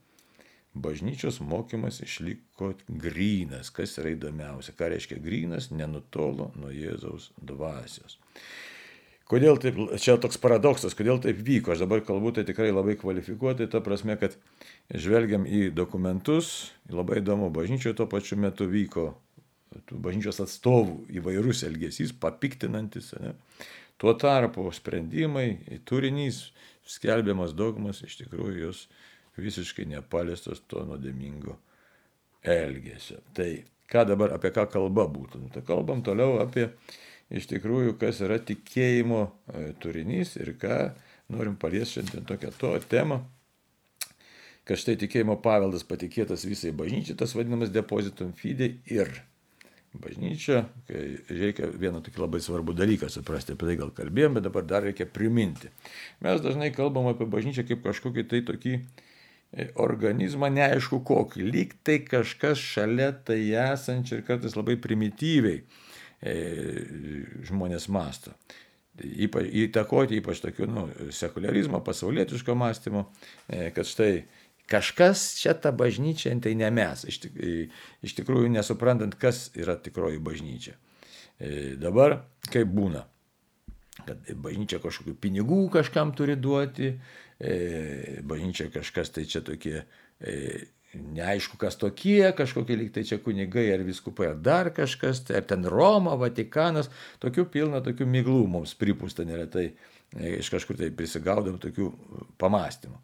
bažnyčios 0.74 1.40
mokymas 1.42 2.00
išliko 2.04 2.74
grynas. 2.88 3.72
Kas 3.74 3.98
yra 4.00 4.14
įdomiausia? 4.14 4.74
Ką 4.78 4.92
reiškia 4.94 5.20
grynas? 5.22 5.70
Nenutolo 5.74 6.50
nuo 6.56 6.70
Jėzaus 6.72 7.30
dvasios. 7.36 8.18
Kodėl 9.30 9.60
taip, 9.62 9.76
čia 10.02 10.16
toks 10.18 10.40
paradoksas, 10.42 10.96
kodėl 10.98 11.20
taip 11.22 11.38
vyko, 11.46 11.70
aš 11.70 11.84
dabar 11.84 12.00
kalbu 12.02 12.32
tai 12.34 12.42
tikrai 12.48 12.72
labai 12.72 12.96
kvalifikuotai, 12.98 13.68
ta 13.70 13.78
prasme, 13.78 14.16
kad 14.18 14.34
žvelgiam 14.90 15.44
į 15.46 15.68
dokumentus, 15.70 16.72
labai 16.90 17.20
įdomu, 17.20 17.52
bažnyčioje 17.54 17.94
tuo 18.00 18.08
pačiu 18.10 18.40
metu 18.42 18.66
vyko 18.66 19.12
bažnyčios 19.90 20.40
atstovų 20.42 21.04
įvairus 21.20 21.62
elgesys, 21.68 22.10
papiktinantis. 22.18 23.12
Ne? 23.22 23.36
Tuo 24.00 24.14
tarpu 24.16 24.64
sprendimai, 24.72 25.58
turinys, 25.84 26.46
skelbiamas 26.88 27.52
dogmas, 27.56 28.00
iš 28.06 28.16
tikrųjų 28.22 28.62
jos 28.62 28.86
visiškai 29.40 29.84
nepaliestos 29.90 30.62
to 30.68 30.84
nuodėmingo 30.88 31.58
elgesio. 32.42 33.20
Tai 33.36 33.50
ką 33.90 34.06
dabar, 34.08 34.34
apie 34.36 34.52
ką 34.56 34.66
kalba 34.72 35.04
būtų? 35.10 35.42
Nu, 35.44 35.52
tai 35.52 35.62
kalbam 35.66 36.00
toliau 36.06 36.38
apie 36.40 36.70
iš 37.30 37.50
tikrųjų, 37.50 37.96
kas 38.00 38.22
yra 38.24 38.40
tikėjimo 38.42 39.20
e, 39.26 39.66
turinys 39.82 40.34
ir 40.40 40.54
ką 40.60 40.80
norim 41.30 41.58
paliesti 41.60 42.00
šiandien 42.00 42.26
tokią 42.26 42.50
to 42.58 42.72
temą, 42.90 43.20
kad 44.66 44.80
štai 44.80 44.96
tikėjimo 45.00 45.36
paveldas 45.42 45.86
patikėtas 45.86 46.46
visai 46.48 46.72
bažnyčiai, 46.76 47.18
tas 47.18 47.34
vadinamas 47.36 47.72
depozitum 47.74 48.32
fide 48.38 48.76
ir 48.90 49.12
bažnyčia, 49.96 50.64
kai 50.86 51.04
reikia 51.28 51.68
vieną 51.72 52.02
tokį 52.06 52.22
labai 52.22 52.40
svarbų 52.44 52.76
dalyką 52.78 53.10
suprasti, 53.10 53.56
apie 53.56 53.72
tai 53.72 53.76
gal 53.80 53.90
kalbėjom, 53.96 54.38
bet 54.38 54.46
dabar 54.46 54.66
dar 54.66 54.86
reikia 54.86 55.08
priminti. 55.10 55.72
Mes 56.22 56.42
dažnai 56.44 56.70
kalbam 56.74 57.10
apie 57.10 57.26
bažnyčią 57.30 57.66
kaip 57.68 57.82
kažkokį 57.88 58.26
tai 58.30 58.42
tokį 58.46 58.76
e, 58.78 59.68
organizmą 59.82 60.52
neaišku 60.54 61.02
kokį, 61.06 61.46
lyg 61.50 61.74
tai 61.82 62.00
kažkas 62.06 62.62
šalia 62.62 63.10
tai 63.12 63.42
esančia 63.66 64.20
ir 64.20 64.26
kartais 64.28 64.58
labai 64.58 64.78
primityviai 64.78 65.64
E, 66.20 66.32
žmonės 67.48 67.86
masto. 67.88 68.34
Ypač, 69.00 69.46
įtakoti 69.56 70.18
ypač 70.20 70.42
tokiu 70.44 70.66
nu, 70.68 70.82
sekularizmo, 71.16 71.78
pasaulietiško 71.80 72.56
mąstymo, 72.60 73.06
e, 73.48 73.70
kad 73.72 73.88
štai 73.88 74.26
kažkas 74.70 75.24
čia 75.40 75.54
ta 75.58 75.72
bažnyčia, 75.76 76.34
tai 76.42 76.54
ne 76.58 76.70
mes, 76.74 77.04
iš, 77.10 77.20
tik, 77.24 77.38
iš 78.06 78.16
tikrųjų 78.18 78.52
nesuprantant, 78.54 79.16
kas 79.20 79.48
yra 79.58 79.76
tikroji 79.80 80.22
bažnyčia. 80.22 80.76
E, 81.40 81.74
dabar 81.80 82.20
kaip 82.50 82.70
būna, 82.70 83.04
kad 84.06 84.28
bažnyčia 84.42 84.80
kažkokių 84.82 85.16
pinigų 85.20 85.64
kažkam 85.74 86.14
turi 86.16 86.38
duoti, 86.40 86.94
bažnyčia 87.40 88.66
kažkas 88.72 89.14
tai 89.14 89.22
čia 89.28 89.40
tokie 89.44 89.78
neaišku, 90.94 91.58
kas 91.60 91.78
tokie, 91.78 92.32
kažkokie 92.36 92.76
liktai 92.78 93.04
čia 93.06 93.20
kunigai 93.22 93.68
ar 93.74 93.84
viskupai, 93.86 94.32
ar 94.32 94.38
dar 94.42 94.70
kažkas, 94.74 95.22
tai 95.26 95.38
ar 95.40 95.46
ten 95.46 95.66
Roma, 95.70 96.16
Vatikanas, 96.18 96.90
tokių 97.22 97.46
pilna, 97.52 97.82
tokių 97.84 98.08
miglų 98.10 98.42
mums 98.50 98.74
pripūsta 98.78 99.26
neretai, 99.28 99.70
e, 100.16 100.32
iš 100.40 100.50
kažkur 100.50 100.78
tai 100.80 100.90
prisigaudom 100.94 101.60
tokių 101.62 101.90
pamastymų. 102.40 102.98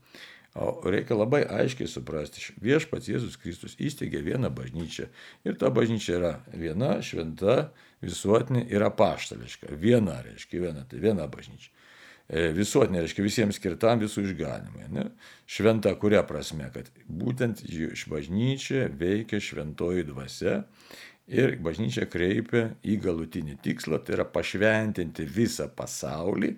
Reikia 0.57 1.17
labai 1.19 1.43
aiškiai 1.45 1.89
suprasti, 1.91 2.41
viešpats 2.65 3.11
Jėzus 3.11 3.37
Kristus 3.41 3.75
įsteigė 3.83 4.23
vieną 4.25 4.49
bažnyčią 4.57 5.09
ir 5.45 5.57
ta 5.61 5.69
bažnyčia 5.75 6.15
yra 6.17 6.33
viena, 6.53 6.95
šventa, 7.05 7.73
visuotinė 8.05 8.63
ir 8.73 8.85
apaštališka. 8.87 9.75
Viena, 9.81 10.23
reiškia 10.25 10.63
viena, 10.63 10.87
tai 10.89 11.03
viena 11.03 11.27
bažnyčia. 11.29 11.73
E, 12.27 12.49
visuotinė, 12.57 13.05
reiškia 13.05 13.27
visiems 13.27 13.61
skirtam 13.61 14.01
visų 14.01 14.25
išganimui. 14.31 14.89
Ne? 14.97 15.05
Šventa 15.51 15.93
kuria 16.01 16.25
prasme, 16.27 16.71
kad 16.75 16.89
būtent 17.07 17.61
iš 17.69 18.07
bažnyčia 18.11 18.89
veikia 18.97 19.43
šventoji 19.43 20.09
dvasia 20.09 20.63
ir 21.29 21.57
bažnyčia 21.63 22.09
kreipia 22.11 22.71
į 22.87 22.97
galutinį 23.05 23.61
tikslą, 23.63 24.01
tai 24.03 24.17
yra 24.19 24.27
pašventinti 24.31 25.27
visą 25.37 25.69
pasaulį 25.69 26.55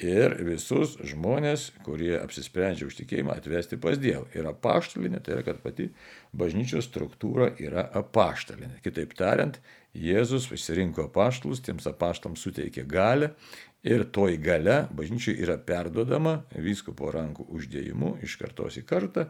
ir 0.00 0.34
visus 0.46 0.96
žmonės, 1.04 1.70
kurie 1.84 2.14
apsisprendžia 2.18 2.88
už 2.88 2.96
tikėjimą, 3.02 3.36
atvesti 3.36 3.78
pas 3.80 3.98
Dievą. 4.00 4.24
Ir 4.36 4.48
apaštalinė, 4.48 5.20
tai 5.20 5.36
yra, 5.36 5.44
kad 5.50 5.60
pati 5.64 5.90
bažnyčios 6.36 6.88
struktūra 6.88 7.52
yra 7.60 7.84
apaštalinė. 8.00 8.80
Kitaip 8.84 9.14
tariant, 9.18 9.60
Jėzus 9.92 10.46
pasirinko 10.48 11.10
apaštalus, 11.10 11.60
tiems 11.60 11.84
apaštams 11.90 12.40
suteikė 12.40 12.86
galę 12.88 13.34
Ir 13.82 14.04
toji 14.14 14.36
gale 14.38 14.84
bažnyčiai 14.94 15.40
yra 15.42 15.56
perdodama 15.58 16.36
vyskupo 16.54 17.08
rankų 17.10 17.48
uždėjimu 17.50 18.12
iš 18.22 18.36
kartos 18.38 18.76
į 18.78 18.84
kartą. 18.86 19.24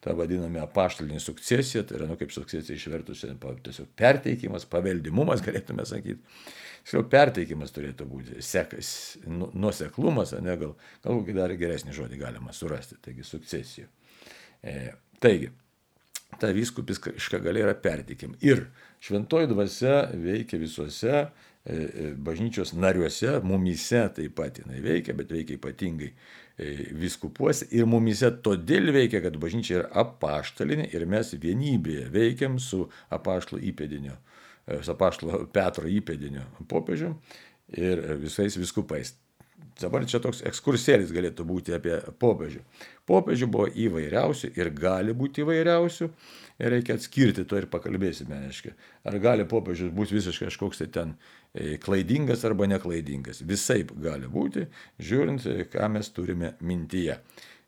Ta 0.00 0.14
vadiname 0.16 0.62
apaštalinė 0.62 1.20
sukcesija, 1.20 1.82
tai 1.84 1.98
yra, 1.98 2.08
nu, 2.08 2.16
kaip 2.16 2.32
sukcesija 2.32 2.78
išvertus, 2.78 3.26
tiesiog 3.66 3.90
perteikimas, 4.00 4.64
paveldimumas, 4.72 5.44
galėtume 5.44 5.84
sakyti. 5.88 6.24
Tiksliau, 6.88 7.04
perteikimas 7.12 7.74
turėtų 7.76 8.08
būti, 8.08 8.40
sekas, 8.40 8.90
nu, 9.28 9.50
nuseklumas, 9.52 10.32
ne, 10.40 10.56
gal, 10.56 10.72
galbūt 11.04 11.34
dar 11.36 11.52
geresnį 11.60 11.92
žodį 12.00 12.22
galima 12.22 12.56
surasti, 12.56 12.96
taigi 13.04 13.28
sukcesija. 13.28 13.90
E, 14.64 14.94
taigi, 15.20 15.50
ta 16.40 16.48
vyskupiška 16.56 17.42
galia 17.44 17.66
yra 17.66 17.74
perteikim. 17.76 18.38
Ir 18.40 18.70
šventoji 19.04 19.50
dvasia 19.52 19.98
veikia 20.16 20.60
visuose 20.64 21.26
bažnyčios 22.24 22.72
nariuose, 22.72 23.38
mumise 23.44 24.04
taip 24.16 24.36
pat 24.38 24.60
jinai 24.62 24.80
veikia, 24.84 25.14
bet 25.18 25.32
veikia 25.34 25.58
ypatingai 25.58 26.08
e, 26.12 26.70
viskupuose 26.96 27.68
ir 27.76 27.88
mumise 27.90 28.30
todėl 28.44 28.92
veikia, 28.94 29.20
kad 29.24 29.36
bažnyčia 29.42 29.80
yra 29.82 29.90
apaštalinė 30.04 30.88
ir 30.94 31.06
mes 31.10 31.34
vienybėje 31.34 32.08
veikiam 32.14 32.58
su 32.62 32.86
apaštalo 33.14 33.60
įpėdiniu, 33.72 34.16
su 34.80 34.94
apaštalo 34.94 35.44
Petro 35.52 35.88
įpėdiniu 35.90 36.46
popiežiu 36.70 37.14
ir 37.76 38.04
visais 38.22 38.56
viskupais. 38.56 39.16
Dabar 39.78 40.02
čia 40.10 40.18
toks 40.22 40.40
ekskursėlis 40.46 41.12
galėtų 41.14 41.44
būti 41.46 41.74
apie 41.76 42.00
popiežių. 42.18 42.64
Popiežių 43.06 43.46
buvo 43.50 43.68
įvairiausių 43.70 44.50
ir 44.58 44.70
gali 44.74 45.14
būti 45.14 45.44
įvairiausių. 45.44 46.08
Ir 46.58 46.72
reikia 46.74 46.96
atskirti 46.98 47.44
to 47.46 47.60
ir 47.60 47.68
pakalbėsime, 47.70 48.40
aiškiai. 48.48 48.74
Ar 49.06 49.18
gali 49.22 49.46
popiežius 49.46 49.92
būti 49.94 50.16
visiškai 50.16 50.48
kažkoks 50.48 50.82
tai 50.82 50.88
ten 50.96 51.12
e, 51.14 51.37
klaidingas 51.82 52.44
arba 52.44 52.66
neklaidingas. 52.68 53.42
Visai 53.46 53.82
gali 53.88 54.28
būti, 54.30 54.66
žiūrint, 55.00 55.46
e, 55.46 55.64
ką 55.70 55.88
mes 55.94 56.10
turime 56.14 56.54
mintyje. 56.60 57.18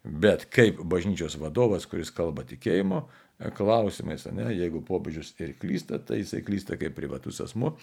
Bet 0.04 0.46
kaip 0.52 0.80
bažnyčios 0.88 1.36
vadovas, 1.40 1.86
kuris 1.88 2.12
kalba 2.14 2.44
tikėjimo 2.48 3.02
e, 3.04 3.50
klausimais, 3.56 4.26
ne, 4.32 4.48
jeigu 4.56 4.82
popiežius 4.86 5.34
ir 5.40 5.54
klysta, 5.60 5.98
tai 5.98 6.22
jisai 6.22 6.42
klysta 6.46 6.78
kaip 6.80 6.96
privatus 6.96 7.40
asmo, 7.44 7.76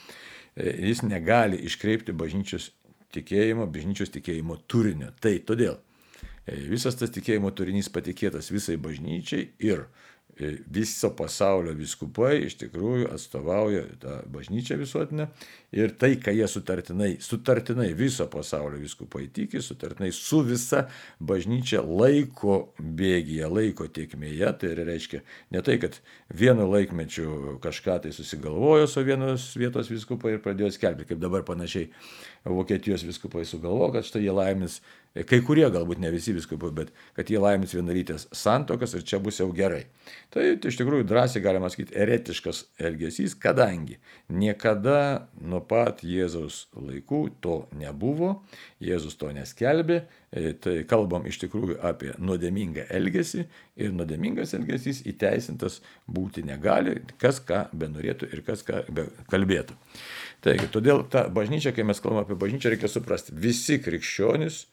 jis 0.57 1.03
negali 1.05 1.59
iškreipti 1.67 2.15
bažnyčios 2.17 2.71
tikėjimo, 3.13 3.67
bažnyčios 3.69 4.13
tikėjimo 4.13 4.57
turinio. 4.67 5.11
Tai 5.21 5.35
todėl 5.45 5.77
visas 6.47 6.95
tas 6.95 7.11
tikėjimo 7.13 7.51
turinys 7.51 7.89
patikėtas 7.91 8.49
visai 8.53 8.77
bažnyčiai 8.81 9.49
ir 9.67 9.85
E, 9.85 10.16
viso 10.39 11.09
pasaulio 11.17 11.73
viskupai 11.77 12.43
iš 12.45 12.57
tikrųjų 12.61 13.09
atstovauja 13.13 13.83
tą 14.01 14.17
bažnyčią 14.33 14.77
visuotinę. 14.79 15.29
Ir 15.75 15.91
tai, 15.99 16.13
ką 16.21 16.31
jie 16.31 16.47
sutartinai, 16.47 17.09
sutartinai 17.23 17.89
viso 17.97 18.27
pasaulio 18.31 18.79
viskupai 18.79 19.25
tiki, 19.33 19.59
sutartinai 19.63 20.13
su 20.15 20.39
visa 20.47 20.85
bažnyčia 21.19 21.81
laiko 21.83 22.71
bėgyje, 22.79 23.49
laiko 23.51 23.89
tiekmėje, 23.91 24.53
tai 24.61 24.71
reiškia 24.77 25.23
ne 25.51 25.63
tai, 25.65 25.75
kad 25.81 25.99
vienu 26.31 26.69
laikmečiu 26.71 27.57
kažką 27.63 27.99
tai 28.05 28.13
susigalvojo 28.15 28.87
su 28.87 29.03
vienos 29.07 29.49
vietos 29.59 29.91
viskupai 29.91 30.37
ir 30.37 30.43
pradėjo 30.45 30.71
skelbti, 30.77 31.09
kaip 31.11 31.21
dabar 31.23 31.43
panašiai 31.47 31.89
Vokietijos 32.47 33.03
viskupai 33.03 33.43
sugalvojo, 33.43 33.97
kad 33.97 34.07
štai 34.07 34.23
jie 34.23 34.31
laimės 34.31 34.79
kai 35.25 35.39
kurie 35.45 35.65
galbūt 35.71 36.01
ne 36.03 36.11
visi 36.13 36.33
viskupai, 36.35 36.69
bet 36.75 36.91
kad 37.17 37.29
jie 37.31 37.39
laimins 37.41 37.73
vienalytės 37.75 38.27
santokas 38.35 38.93
ir 38.97 39.05
čia 39.07 39.19
bus 39.23 39.39
jau 39.41 39.47
gerai. 39.55 39.85
Tai, 40.33 40.43
iš 40.69 40.77
tikrųjų 40.79 41.07
drąsiai 41.07 41.43
galima 41.43 41.69
sakyti 41.71 41.95
eretiškas 41.97 42.63
elgesys, 42.89 43.35
kadangi 43.39 43.97
niekada 44.29 45.27
nuo 45.41 45.61
pat 45.63 46.03
Jėzaus 46.05 46.65
laikų 46.75 47.21
to 47.43 47.57
nebuvo, 47.79 48.43
Jėzus 48.83 49.17
to 49.19 49.31
neskelbė, 49.35 50.03
e, 50.29 50.53
tai 50.53 50.77
kalbam 50.89 51.25
iš 51.29 51.41
tikrųjų 51.45 51.79
apie 51.87 52.13
nuodėmingą 52.19 52.87
elgesį 52.99 53.47
ir 53.79 53.95
nuodėmingas 53.95 54.53
elgesys 54.57 55.03
įteisintas 55.07 55.81
būti 56.07 56.45
negali, 56.45 56.99
kas 57.21 57.41
ką 57.43 57.67
benorėtų 57.73 58.31
ir 58.33 58.45
kas 58.47 58.65
ką 58.67 58.83
kalbėtų. 59.31 59.77
Taigi, 60.45 60.69
todėl 60.71 61.01
ta 61.09 61.25
bažnyčia, 61.33 61.73
kai 61.73 61.85
mes 61.87 61.99
kalbame 62.03 62.27
apie 62.27 62.37
bažnyčią, 62.37 62.71
reikia 62.73 62.91
suprasti, 62.91 63.33
visi 63.33 63.79
krikščionys 63.81 64.65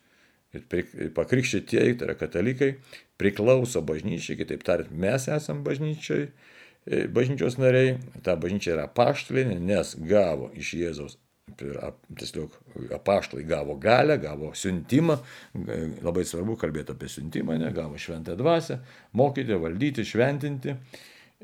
ir 0.59 1.11
pakrikščytieji, 1.17 1.99
tai 1.99 2.09
yra 2.09 2.17
katalikai, 2.19 2.75
priklauso 3.21 3.83
bažnyčiai, 3.87 4.39
kitaip 4.41 4.65
tariant, 4.67 4.95
mes 5.05 5.29
esam 5.33 5.65
bažnyčiai 5.67 6.29
e, 6.29 7.05
bažnyčios 7.15 7.59
nariai, 7.61 7.99
ta 8.27 8.37
bažnyčia 8.41 8.75
yra 8.77 8.89
paštalinė, 8.91 9.61
nes 9.63 9.95
gavo 10.09 10.51
iš 10.59 10.75
Jėzaus 10.81 11.19
tiesiog 11.59 12.55
apaštalai 12.97 13.45
gavo 13.47 13.77
galę, 13.79 14.17
gavo 14.19 14.53
siuntimą, 14.57 15.19
labai 16.03 16.25
svarbu 16.27 16.57
kalbėti 16.61 16.95
apie 16.95 17.11
siuntimą, 17.13 17.59
ne, 17.61 17.71
gavo 17.75 17.99
šventą 18.01 18.37
dvasę, 18.39 18.81
mokyti, 19.13 19.59
valdyti, 19.61 20.07
šventinti. 20.09 20.75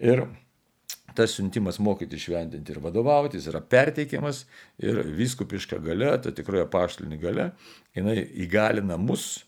Ir 0.00 0.24
tas 1.16 1.34
siuntimas 1.36 1.80
mokyti, 1.82 2.18
šventinti 2.20 2.74
ir 2.74 2.80
vadovauti, 2.84 3.38
jis 3.38 3.50
yra 3.52 3.60
perteikiamas 3.60 4.44
ir 4.82 5.02
viskupiška 5.16 5.80
gale, 5.84 6.10
ta 6.22 6.32
tikroji 6.34 6.64
apaštalinė 6.66 7.20
gale, 7.22 7.50
jinai 7.96 8.18
įgalina 8.44 8.98
mus 9.00 9.44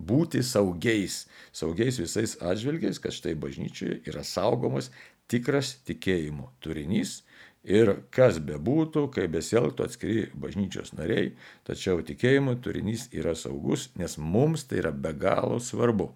būti 0.00 0.42
saugiais, 0.46 1.24
saugiais 1.52 2.00
visais 2.00 2.36
atžvilgiais, 2.40 3.00
kad 3.02 3.12
štai 3.12 3.34
bažnyčioje 3.38 4.00
yra 4.08 4.24
saugomas 4.24 4.92
tikras 5.30 5.76
tikėjimo 5.86 6.48
turinys 6.64 7.20
Ir 7.60 7.90
kas 8.08 8.38
bebūtų, 8.40 9.10
kaip 9.12 9.34
besielgtų 9.34 9.84
atskiri 9.84 10.20
bažnyčios 10.32 10.94
nariai, 10.96 11.34
tačiau 11.68 12.00
tikėjimo 12.00 12.54
turinys 12.64 13.10
yra 13.12 13.34
saugus, 13.36 13.90
nes 14.00 14.16
mums 14.16 14.64
tai 14.64 14.78
yra 14.80 14.92
be 14.92 15.12
galo 15.12 15.58
svarbu. 15.60 16.08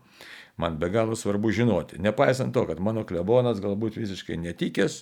Man 0.61 0.78
be 0.78 0.88
galo 0.90 1.16
svarbu 1.18 1.50
žinoti, 1.50 1.99
nepaisant 2.02 2.54
to, 2.54 2.62
kad 2.68 2.80
mano 2.82 3.02
klebonas 3.06 3.58
galbūt 3.62 3.96
visiškai 3.99 4.37
netikęs, 4.38 5.00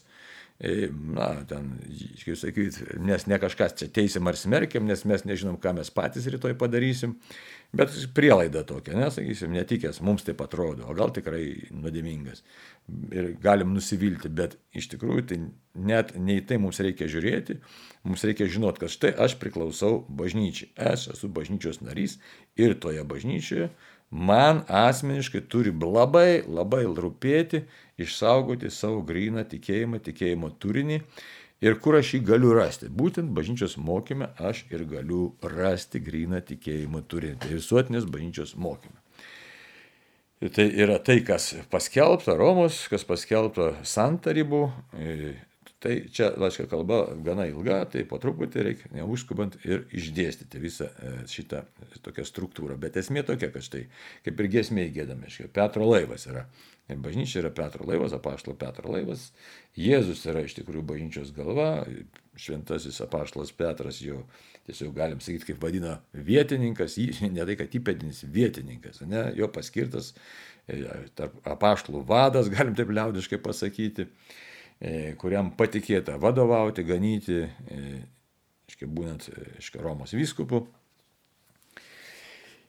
e, 0.56 0.88
na, 0.88 1.28
ten, 1.48 1.74
kaip 2.22 2.38
sakyti, 2.40 2.86
nes 3.04 3.26
ne 3.28 3.38
kažkas 3.42 3.76
čia 3.80 3.90
teisim 3.92 4.30
ar 4.30 4.38
smerkiam, 4.40 4.86
nes 4.88 5.04
mes 5.04 5.26
nežinom, 5.28 5.58
ką 5.60 5.74
mes 5.76 5.92
patys 5.92 6.30
rytoj 6.32 6.56
padarysim, 6.60 7.18
Bet 7.72 7.94
prielaida 8.12 8.66
tokia, 8.68 8.92
nesakysim, 9.00 9.54
netikęs, 9.56 10.02
mums 10.04 10.26
taip 10.26 10.42
atrodo, 10.44 10.84
o 10.84 10.96
gal 10.96 11.08
tikrai 11.16 11.70
nuodėmingas. 11.72 12.42
Ir 13.16 13.30
galim 13.40 13.72
nusivilti, 13.72 14.28
bet 14.28 14.58
iš 14.76 14.90
tikrųjų 14.92 15.24
tai 15.30 15.38
net 15.88 16.12
nei 16.20 16.42
tai 16.44 16.58
mums 16.60 16.82
reikia 16.84 17.08
žiūrėti, 17.08 17.56
mums 18.04 18.26
reikia 18.28 18.50
žinoti, 18.52 18.82
kad 18.84 18.92
štai 18.92 19.14
aš 19.24 19.38
priklausau 19.40 20.02
bažnyčiai, 20.20 20.68
aš 20.92 21.08
esu 21.14 21.32
bažnyčios 21.32 21.80
narys 21.80 22.18
ir 22.60 22.76
toje 22.76 23.06
bažnyčioje 23.08 23.70
man 24.12 24.60
asmeniškai 24.68 25.40
turi 25.48 25.72
labai, 25.72 26.44
labai 26.46 26.84
rūpėti 26.84 27.62
išsaugoti 28.02 28.68
savo 28.70 29.00
gryną 29.08 29.46
tikėjimą, 29.48 30.02
tikėjimo 30.04 30.52
turinį 30.60 31.00
Ir 31.62 31.76
kur 31.78 31.94
aš 31.94 32.16
jį 32.16 32.24
galiu 32.26 32.56
rasti? 32.56 32.88
Būtent 32.90 33.30
bažnyčios 33.36 33.76
mokyme 33.78 34.32
aš 34.42 34.64
ir 34.74 34.82
galiu 34.90 35.28
rasti 35.46 36.00
gryną 36.02 36.40
tikėjimą 36.48 37.04
turintį. 37.06 37.52
Visuotinės 37.54 38.08
bažnyčios 38.10 38.56
mokyme. 38.58 38.98
Tai 40.42 40.64
yra 40.66 40.96
tai, 40.98 41.20
kas 41.22 41.52
paskelbta 41.70 42.34
Romos, 42.34 42.80
kas 42.90 43.06
paskelbta 43.06 43.76
santarybų. 43.86 44.64
Tai 45.82 45.94
čia, 46.14 46.28
laiška 46.38 46.68
kalba, 46.70 47.00
gana 47.26 47.48
ilga, 47.50 47.80
tai 47.90 48.04
po 48.06 48.20
truputį 48.22 48.66
reikia 48.68 48.90
neužskubant 48.94 49.56
ir 49.66 49.88
išdėstyti 49.90 50.60
visą 50.62 50.86
e, 50.86 51.14
šitą 51.30 51.64
tokią 52.06 52.22
struktūrą. 52.28 52.76
Bet 52.78 53.00
esmė 53.00 53.24
tokia, 53.26 53.48
kad 53.50 53.66
štai, 53.66 53.88
kaip 54.22 54.42
ir 54.44 54.50
giesmė 54.52 54.86
įgėdame, 54.90 55.32
Petro 55.50 55.88
laivas 55.90 56.28
yra 56.30 56.46
Bažnyčia 56.88 57.40
yra 57.40 57.50
Petro 57.54 57.86
laivas, 57.86 58.12
apaštalo 58.12 58.56
Petro 58.58 58.92
laivas. 58.92 59.30
Jėzus 59.78 60.24
yra 60.28 60.42
iš 60.44 60.56
tikrųjų 60.58 60.82
bažnyčios 60.88 61.32
galva. 61.34 61.84
Šventasis 62.36 63.00
apaštalas 63.04 63.52
Petras 63.56 64.00
jo 64.02 64.22
tiesiog 64.66 64.94
galim 64.96 65.20
sakyti, 65.20 65.52
kaip 65.52 65.62
vadina 65.62 65.98
vietininkas, 66.12 66.96
ne 67.22 67.46
tai, 67.46 67.56
kad 67.58 67.74
įpėdinis 67.74 68.22
vietininkas, 68.34 69.02
ne, 69.10 69.24
jo 69.36 69.48
paskirtas 69.52 70.12
e, 70.70 70.84
apaštalų 71.50 72.04
vadas, 72.08 72.50
galim 72.52 72.76
taip 72.78 72.92
liaudiškai 72.94 73.40
pasakyti, 73.42 74.06
e, 74.06 74.51
kuriam 75.20 75.52
patikėta 75.54 76.18
vadovauti, 76.18 76.84
ganyti, 76.86 77.42
e, 77.46 77.82
būnant 78.82 79.28
iškai 79.60 79.82
Romos 79.84 80.14
vyskupu. 80.16 80.64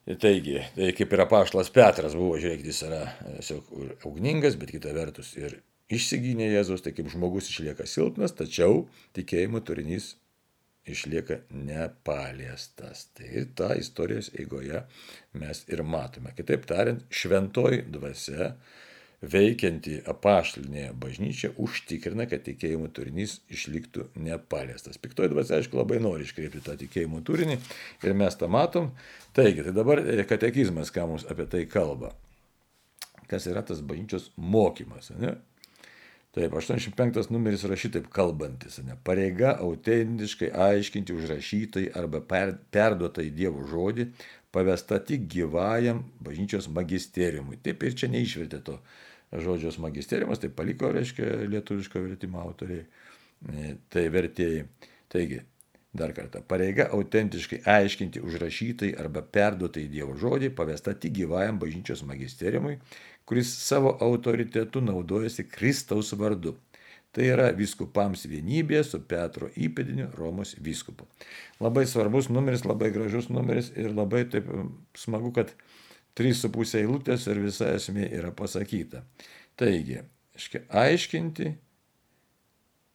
Taigi, 0.03 0.57
tai 0.75 0.89
kaip 0.91 1.13
ir 1.15 1.21
apaštalas 1.23 1.69
Petras 1.71 2.15
buvo, 2.19 2.35
žiūrėkit, 2.35 2.67
jis 2.67 2.81
yra 2.89 3.05
tiesiog 3.23 4.09
ugningas, 4.09 4.57
bet 4.59 4.73
kita 4.75 4.91
vertus 4.93 5.31
ir 5.39 5.61
išsigynė 5.93 6.49
Jėzus, 6.51 6.83
tai 6.83 6.91
kaip 6.95 7.07
žmogus 7.13 7.47
išlieka 7.51 7.87
silpnas, 7.87 8.35
tačiau 8.35 8.83
tikėjimo 9.15 9.63
turinys 9.63 10.17
išlieka 10.89 11.39
nepaliestas. 11.55 13.07
Tai 13.15 13.45
tą 13.55 13.71
istorijos 13.79 14.31
eigoje 14.35 14.83
mes 15.39 15.63
ir 15.71 15.83
matome. 15.87 16.33
Kitaip 16.35 16.67
tariant, 16.69 17.05
šventoji 17.07 17.85
dvasia 17.93 18.53
veikianti 19.23 19.99
apaštalinėje 20.09 20.91
bažnyčia 20.99 21.51
užtikrina, 21.61 22.25
kad 22.29 22.43
tikėjimo 22.43 22.89
turinys 22.95 23.37
išliktų 23.53 24.09
nepaliestas. 24.19 24.99
Piktoji 25.01 25.31
dvasia, 25.31 25.59
aišku, 25.59 25.79
labai 25.79 26.01
nori 26.03 26.27
iškreipti 26.27 26.63
tą 26.65 26.75
tikėjimo 26.81 27.23
turinį 27.25 27.57
ir 28.03 28.17
mes 28.19 28.37
tą 28.39 28.49
matom. 28.51 28.91
Taigi, 29.37 29.63
tai 29.63 29.75
dabar 29.75 30.03
e, 30.03 30.19
katekizmas, 30.27 30.91
ką 30.93 31.07
mums 31.13 31.27
apie 31.31 31.47
tai 31.49 31.63
kalba. 31.71 32.11
Kas 33.31 33.47
yra 33.49 33.63
tas 33.65 33.81
bažnyčios 33.85 34.29
mokymas. 34.35 35.13
Ne? 35.15 35.37
Taip, 36.33 36.55
85 36.57 37.29
numeris 37.31 37.63
yra 37.67 37.77
šitaip 37.79 38.09
kalbantis. 38.13 38.81
Ne? 38.83 38.97
Pareiga 39.07 39.55
autentiškai 39.63 40.51
aiškinti 40.67 41.15
užrašytai 41.15 41.87
arba 41.95 42.23
per, 42.25 42.57
perduotai 42.73 43.29
Dievo 43.31 43.63
žodį, 43.69 44.09
pavesta 44.53 44.99
tik 45.01 45.29
gyvajam 45.31 46.03
bažnyčios 46.25 46.67
magisteriumui. 46.73 47.61
Taip 47.63 47.85
ir 47.87 47.95
čia 47.97 48.11
neišvertė 48.11 48.59
to 48.65 48.77
žodžios 49.41 49.79
magisteriumas, 49.81 50.41
tai 50.41 50.51
paliko, 50.53 50.91
reiškia, 50.93 51.47
lietuviško 51.49 52.03
vertimo 52.03 52.41
autoriai, 52.43 52.85
e, 53.49 53.73
tai 53.93 54.05
vertėjai. 54.13 54.67
Taigi, 55.13 55.39
dar 55.93 56.13
kartą, 56.17 56.41
pareiga 56.49 56.87
autentiškai 56.97 57.61
aiškinti 57.69 58.21
užrašytai 58.25 58.93
arba 59.01 59.21
perduotai 59.21 59.85
Dievo 59.91 60.15
žodį 60.17 60.49
pavesta 60.57 60.95
tik 60.97 61.13
gyvajam 61.19 61.59
bažnyčios 61.61 62.01
magisteriumui, 62.09 62.79
kuris 63.29 63.51
savo 63.61 63.93
autoritetu 64.01 64.81
naudojasi 64.81 65.47
Kristaus 65.49 66.13
vardu. 66.17 66.57
Tai 67.13 67.25
yra 67.29 67.51
viskupams 67.53 68.23
vienybė 68.25 68.79
su 68.81 68.97
Petro 69.05 69.51
įpėdiniu 69.53 70.07
Romos 70.17 70.55
viskupu. 70.57 71.05
Labai 71.61 71.83
svarbus 71.85 72.25
numeris, 72.33 72.65
labai 72.65 72.89
gražus 72.95 73.27
numeris 73.29 73.69
ir 73.77 73.93
labai 73.93 74.23
taip 74.33 74.47
smagu, 74.97 75.29
kad 75.35 75.53
3,5 76.19 76.79
eilutės 76.81 77.27
ir 77.31 77.41
visa 77.43 77.71
esmė 77.73 78.07
yra 78.13 78.31
pasakyta. 78.35 79.03
Taigi, 79.59 80.01
aiškinti 80.69 81.53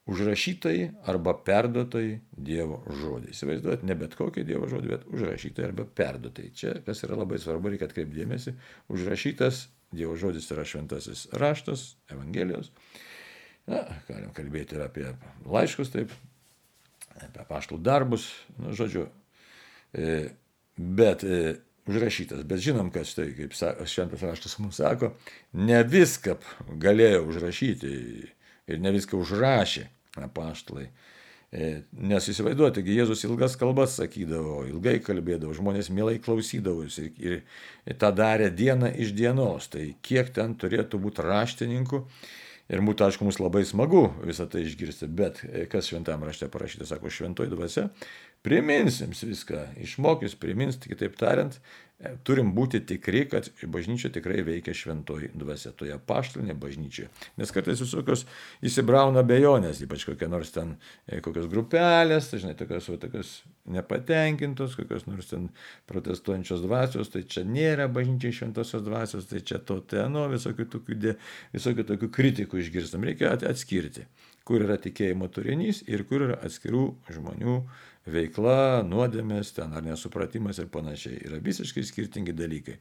užrašytai 0.08 0.90
arba 1.10 1.34
perduotai 1.44 2.20
Dievo 2.32 2.80
žodį. 2.88 3.32
Įsivaizduot, 3.34 3.84
ne 3.84 3.96
bet 3.98 4.16
kokį 4.18 4.44
Dievo 4.48 4.68
žodį, 4.70 4.92
bet 4.94 5.04
užrašytai 5.12 5.66
arba 5.68 5.84
perduotai. 5.84 6.48
Čia, 6.56 6.78
kas 6.86 7.04
yra 7.04 7.18
labai 7.18 7.40
svarbu, 7.42 7.74
reikia 7.74 7.90
atkreipdėmėsi, 7.90 8.54
užrašytas 8.94 9.66
Dievo 9.92 10.16
žodis 10.20 10.48
yra 10.52 10.64
šventasis 10.68 11.26
raštas, 11.40 11.94
Evangelijos. 12.12 12.72
Na, 13.68 13.84
galim 14.08 14.32
kalbėti 14.36 14.76
ir 14.76 14.84
apie 14.86 15.06
laiškus, 15.44 15.92
taip, 15.92 16.12
apie 17.20 17.44
paštų 17.48 17.78
darbus, 17.84 18.30
nu, 18.56 18.72
žodžiu. 18.76 19.06
E, 19.92 20.12
bet 20.76 21.24
e, 21.24 21.58
užrašytas. 21.88 22.44
Bet 22.48 22.62
žinom, 22.64 22.90
kad 22.94 23.08
štai, 23.08 23.30
kaip 23.36 23.54
šventas 23.56 24.24
raštas 24.24 24.58
mums 24.60 24.80
sako, 24.80 25.12
ne 25.56 25.82
viską 25.84 26.38
galėjo 26.80 27.24
užrašyti 27.28 27.92
ir 28.68 28.82
ne 28.82 28.92
viską 28.94 29.18
užrašė 29.20 29.86
apaštalai. 30.28 30.88
E, 31.48 31.68
nes 31.96 32.26
įsivaizduoti, 32.28 32.82
Jėzus 32.92 33.24
ilgas 33.24 33.54
kalbas 33.56 33.94
sakydavo, 33.96 34.66
ilgai 34.68 34.98
kalbėdavo, 35.00 35.54
žmonės 35.56 35.88
mielai 35.88 36.18
klausydavosi 36.20 37.06
ir, 37.24 37.38
ir 37.88 37.96
tą 38.00 38.10
darė 38.12 38.50
dieną 38.52 38.92
iš 39.00 39.14
dienos. 39.16 39.70
Tai 39.72 39.86
kiek 40.04 40.28
ten 40.36 40.58
turėtų 40.60 41.00
būti 41.00 41.24
raštininkų, 41.24 42.04
Ir 42.68 42.82
būtų, 42.84 43.06
aišku, 43.06 43.24
mums 43.24 43.38
labai 43.40 43.62
smagu 43.64 44.10
visą 44.20 44.44
tai 44.52 44.66
išgirsti, 44.66 45.06
bet 45.08 45.40
e, 45.46 45.64
kas 45.72 45.88
šventame 45.88 46.26
rašte 46.28 46.50
parašyta, 46.52 46.84
sako, 46.88 47.08
šventoji 47.08 47.48
dvasia, 47.54 47.86
primins 48.42 49.02
jums 49.02 49.24
viską, 49.26 49.66
išmokys, 49.82 50.36
primins, 50.38 50.78
kitaip 50.80 51.16
tariant, 51.18 51.58
e, 51.98 52.12
turim 52.26 52.52
būti 52.54 52.80
tikri, 52.86 53.24
kad 53.30 53.48
bažnyčia 53.66 54.10
tikrai 54.14 54.44
veikia 54.46 54.74
šventoji 54.76 55.32
dvasia, 55.34 55.72
toje 55.76 55.96
paštalinė 56.06 56.54
bažnyčia. 56.58 57.08
Nes 57.40 57.50
kartais 57.54 57.82
visokios 57.82 58.24
įsibrauna 58.64 59.24
bejonės, 59.26 59.82
ypač 59.82 60.06
kokie 60.06 60.30
nors 60.30 60.54
ten, 60.54 60.76
e, 61.08 61.18
kokios 61.24 61.50
grupelės, 61.50 62.30
tai 62.30 62.40
žinai, 62.44 62.54
tokios, 62.60 62.88
va, 62.92 63.00
tokios 63.02 63.34
nepatenkintos, 63.74 64.78
kokios 64.78 65.08
nors 65.10 65.32
ten 65.32 65.50
protestuojančios 65.90 66.62
dvasios, 66.62 67.10
tai 67.10 67.24
čia 67.26 67.42
nėra 67.42 67.90
bažnyčiai 67.90 68.38
šventosios 68.38 68.86
dvasios, 68.86 69.26
tai 69.26 69.42
čia 69.42 69.58
to 69.58 69.80
teno, 69.82 70.28
visokių 70.30 70.70
tokių, 70.78 71.18
visokių 71.58 71.90
tokių 71.90 72.12
kritikų 72.14 72.62
išgirstam. 72.62 73.02
Reikia 73.08 73.34
atskirti, 73.34 74.06
kur 74.46 74.62
yra 74.64 74.78
tikėjimo 74.80 75.26
turinys 75.34 75.82
ir 75.90 76.06
kur 76.08 76.30
yra 76.30 76.38
atskirų 76.46 76.86
žmonių 77.12 77.60
veikla, 78.12 78.82
nuodėmės, 78.88 79.54
ten 79.56 79.72
ar 79.76 79.84
nesupratimas 79.86 80.60
ir 80.62 80.68
panašiai. 80.72 81.22
Yra 81.28 81.40
visiškai 81.44 81.84
skirtingi 81.86 82.34
dalykai. 82.36 82.78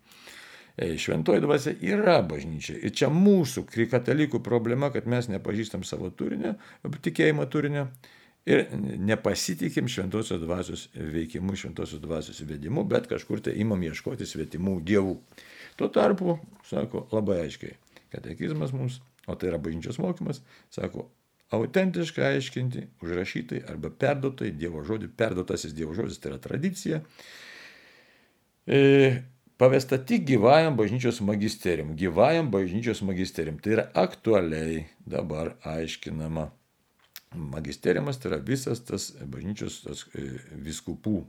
šventoji 0.78 1.42
dvasia 1.42 1.74
yra 1.82 2.20
bažnyčia. 2.22 2.76
Ir 2.78 2.94
čia 2.94 3.10
mūsų, 3.10 3.66
katalikų 3.90 4.44
problema, 4.46 4.92
kad 4.94 5.08
mes 5.10 5.28
nepažįstam 5.28 5.84
savo 5.84 6.12
turinio, 6.14 6.54
tikėjimo 7.02 7.48
turinio 7.50 7.88
ir 8.48 8.68
nepasitikim 9.10 9.90
šventosios 9.92 10.42
dvasios 10.42 10.88
veikimu, 10.94 11.56
šventosios 11.56 12.02
dvasios 12.02 12.40
vedimu, 12.48 12.86
bet 12.88 13.10
kažkur 13.10 13.42
tai 13.44 13.58
imam 13.60 13.82
ieškoti 13.84 14.28
svetimų 14.30 14.78
dievų. 14.88 15.18
Tuo 15.78 15.90
tarpu, 15.94 16.38
sako 16.70 17.08
labai 17.12 17.42
aiškiai, 17.48 17.76
katekizmas 18.14 18.72
mums, 18.72 19.02
o 19.28 19.36
tai 19.36 19.52
yra 19.52 19.60
bažnyčios 19.60 20.00
mokymas, 20.00 20.40
sako, 20.72 21.10
autentiškai 21.52 22.26
aiškinti, 22.34 22.84
užrašytai 23.04 23.62
arba 23.72 23.92
perduotai 23.92 24.52
Dievo 24.52 24.84
žodį, 24.88 25.10
perduotasis 25.18 25.76
Dievo 25.76 25.96
žodis 25.96 26.20
tai 26.20 26.34
yra 26.34 26.40
tradicija, 26.44 27.00
e, 28.68 29.24
pavesta 29.58 29.98
tik 29.98 30.26
gyvajam 30.28 30.76
bažnyčios 30.78 31.22
magisterium. 31.26 31.96
Gyvajam 31.98 32.52
bažnyčios 32.52 33.02
magisterium. 33.08 33.60
Tai 33.64 33.78
yra 33.78 33.88
aktualiai 33.96 34.86
dabar 35.06 35.56
aiškinama. 35.64 36.50
Magisteriumas 37.36 38.20
tai 38.20 38.34
yra 38.34 38.42
visas 38.44 38.84
tas 38.84 39.10
bažnyčios 39.24 39.82
tas, 39.88 40.06
e, 40.16 40.30
viskupų 40.68 41.22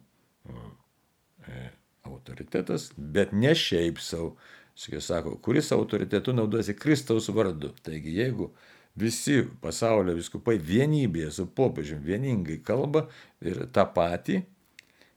e, 1.47 1.69
autoritetas, 2.09 2.91
bet 2.97 3.33
ne 3.33 3.55
šiaip 3.55 4.03
savo. 4.03 4.37
Sako, 4.79 5.33
kuris 5.43 5.73
autoritetu 5.75 6.31
naudojasi 6.31 6.77
Kristaus 6.79 7.27
vardu. 7.35 7.73
Taigi, 7.83 8.13
jeigu 8.15 8.53
visi 8.99 9.43
pasaulio 9.63 10.17
viskupai 10.19 10.57
vienybėje 10.59 11.33
su 11.39 11.47
popiežiumi 11.55 12.07
vieningai 12.07 12.59
kalba 12.65 13.07
ir 13.45 13.67
tą 13.75 13.85
patį, 13.95 14.41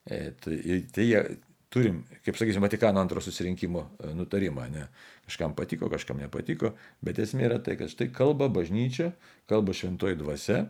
e, 0.06 0.20
tai, 0.42 0.58
tai 0.94 1.08
jie 1.08 1.24
turim, 1.72 2.02
kaip 2.26 2.38
sakysim, 2.38 2.62
Vatikano 2.64 3.02
antro 3.02 3.24
susirinkimo 3.24 3.86
e, 3.88 4.12
nutarimą, 4.18 4.68
ne? 4.74 4.88
kažkam 5.26 5.56
patiko, 5.56 5.88
kažkam 5.92 6.20
nepatiko, 6.20 6.74
bet 7.02 7.22
esmė 7.24 7.48
yra 7.48 7.60
tai, 7.64 7.78
kad 7.80 7.92
štai 7.94 8.10
kalba 8.12 8.50
bažnyčia, 8.52 9.14
kalba 9.48 9.76
šventoji 9.78 10.20
dvasia 10.20 10.66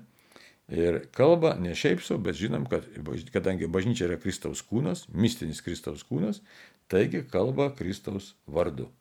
ir 0.72 1.02
kalba 1.18 1.56
ne 1.60 1.74
šiaip 1.76 2.04
savo, 2.06 2.22
bet 2.28 2.38
žinom, 2.38 2.68
kad 2.70 2.86
kadangi 3.34 3.70
bažnyčia 3.72 4.06
yra 4.12 4.20
Kristaus 4.22 4.62
kūnas, 4.68 5.08
mistinis 5.10 5.64
Kristaus 5.66 6.06
kūnas, 6.06 6.44
taigi 6.92 7.26
kalba 7.32 7.72
Kristaus 7.74 8.36
vardu. 8.46 8.92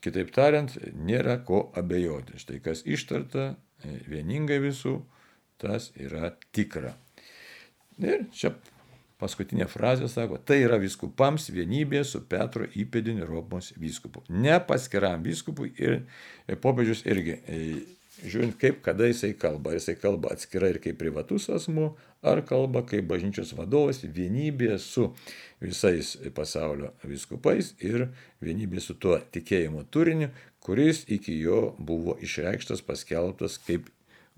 Kitaip 0.00 0.30
tariant, 0.32 0.72
nėra 0.96 1.40
ko 1.44 1.66
abejoti. 1.76 2.38
Štai 2.40 2.60
kas 2.64 2.84
ištarta 2.88 3.50
e, 3.50 3.98
vieningai 4.08 4.60
visų, 4.62 5.00
tas 5.60 5.90
yra 6.00 6.30
tikra. 6.56 6.94
Ir 8.00 8.24
čia 8.32 8.54
paskutinė 9.20 9.66
frazė 9.68 10.08
sako, 10.08 10.38
tai 10.40 10.62
yra 10.64 10.78
viskupams 10.80 11.50
vienybė 11.52 12.00
su 12.08 12.22
Petro 12.28 12.64
įpėdiniu 12.64 13.26
Romos 13.28 13.74
vyskupu. 13.76 14.22
Ne 14.32 14.56
paskiram 14.64 15.24
vyskupui 15.26 15.74
ir 15.76 15.98
e, 16.00 16.56
popiežius 16.56 17.04
irgi 17.04 17.36
e, 17.44 17.60
žiūrint, 18.24 18.56
kaip 18.60 18.80
kada 18.84 19.08
jisai 19.08 19.32
kalba. 19.38 19.74
Jisai 19.76 19.96
kalba 20.00 20.32
atskirai 20.34 20.74
ir 20.74 20.80
kaip 20.82 20.98
privatus 21.00 21.48
asmuo, 21.52 21.94
ar 22.22 22.42
kalba 22.46 22.82
kaip 22.88 23.08
bažnyčios 23.10 23.54
vadovas 23.58 24.02
vienybė 24.04 24.76
su 24.82 25.10
visais 25.62 26.16
pasaulio 26.36 26.92
viskupais 27.04 27.74
ir 27.80 28.08
vienybė 28.44 28.82
su 28.84 28.96
tuo 29.00 29.18
tikėjimo 29.32 29.86
turiniu, 29.90 30.30
kuris 30.60 31.06
iki 31.08 31.38
jo 31.40 31.70
buvo 31.78 32.18
išreikštas, 32.20 32.84
paskelbtas 32.84 33.58
kaip 33.66 33.88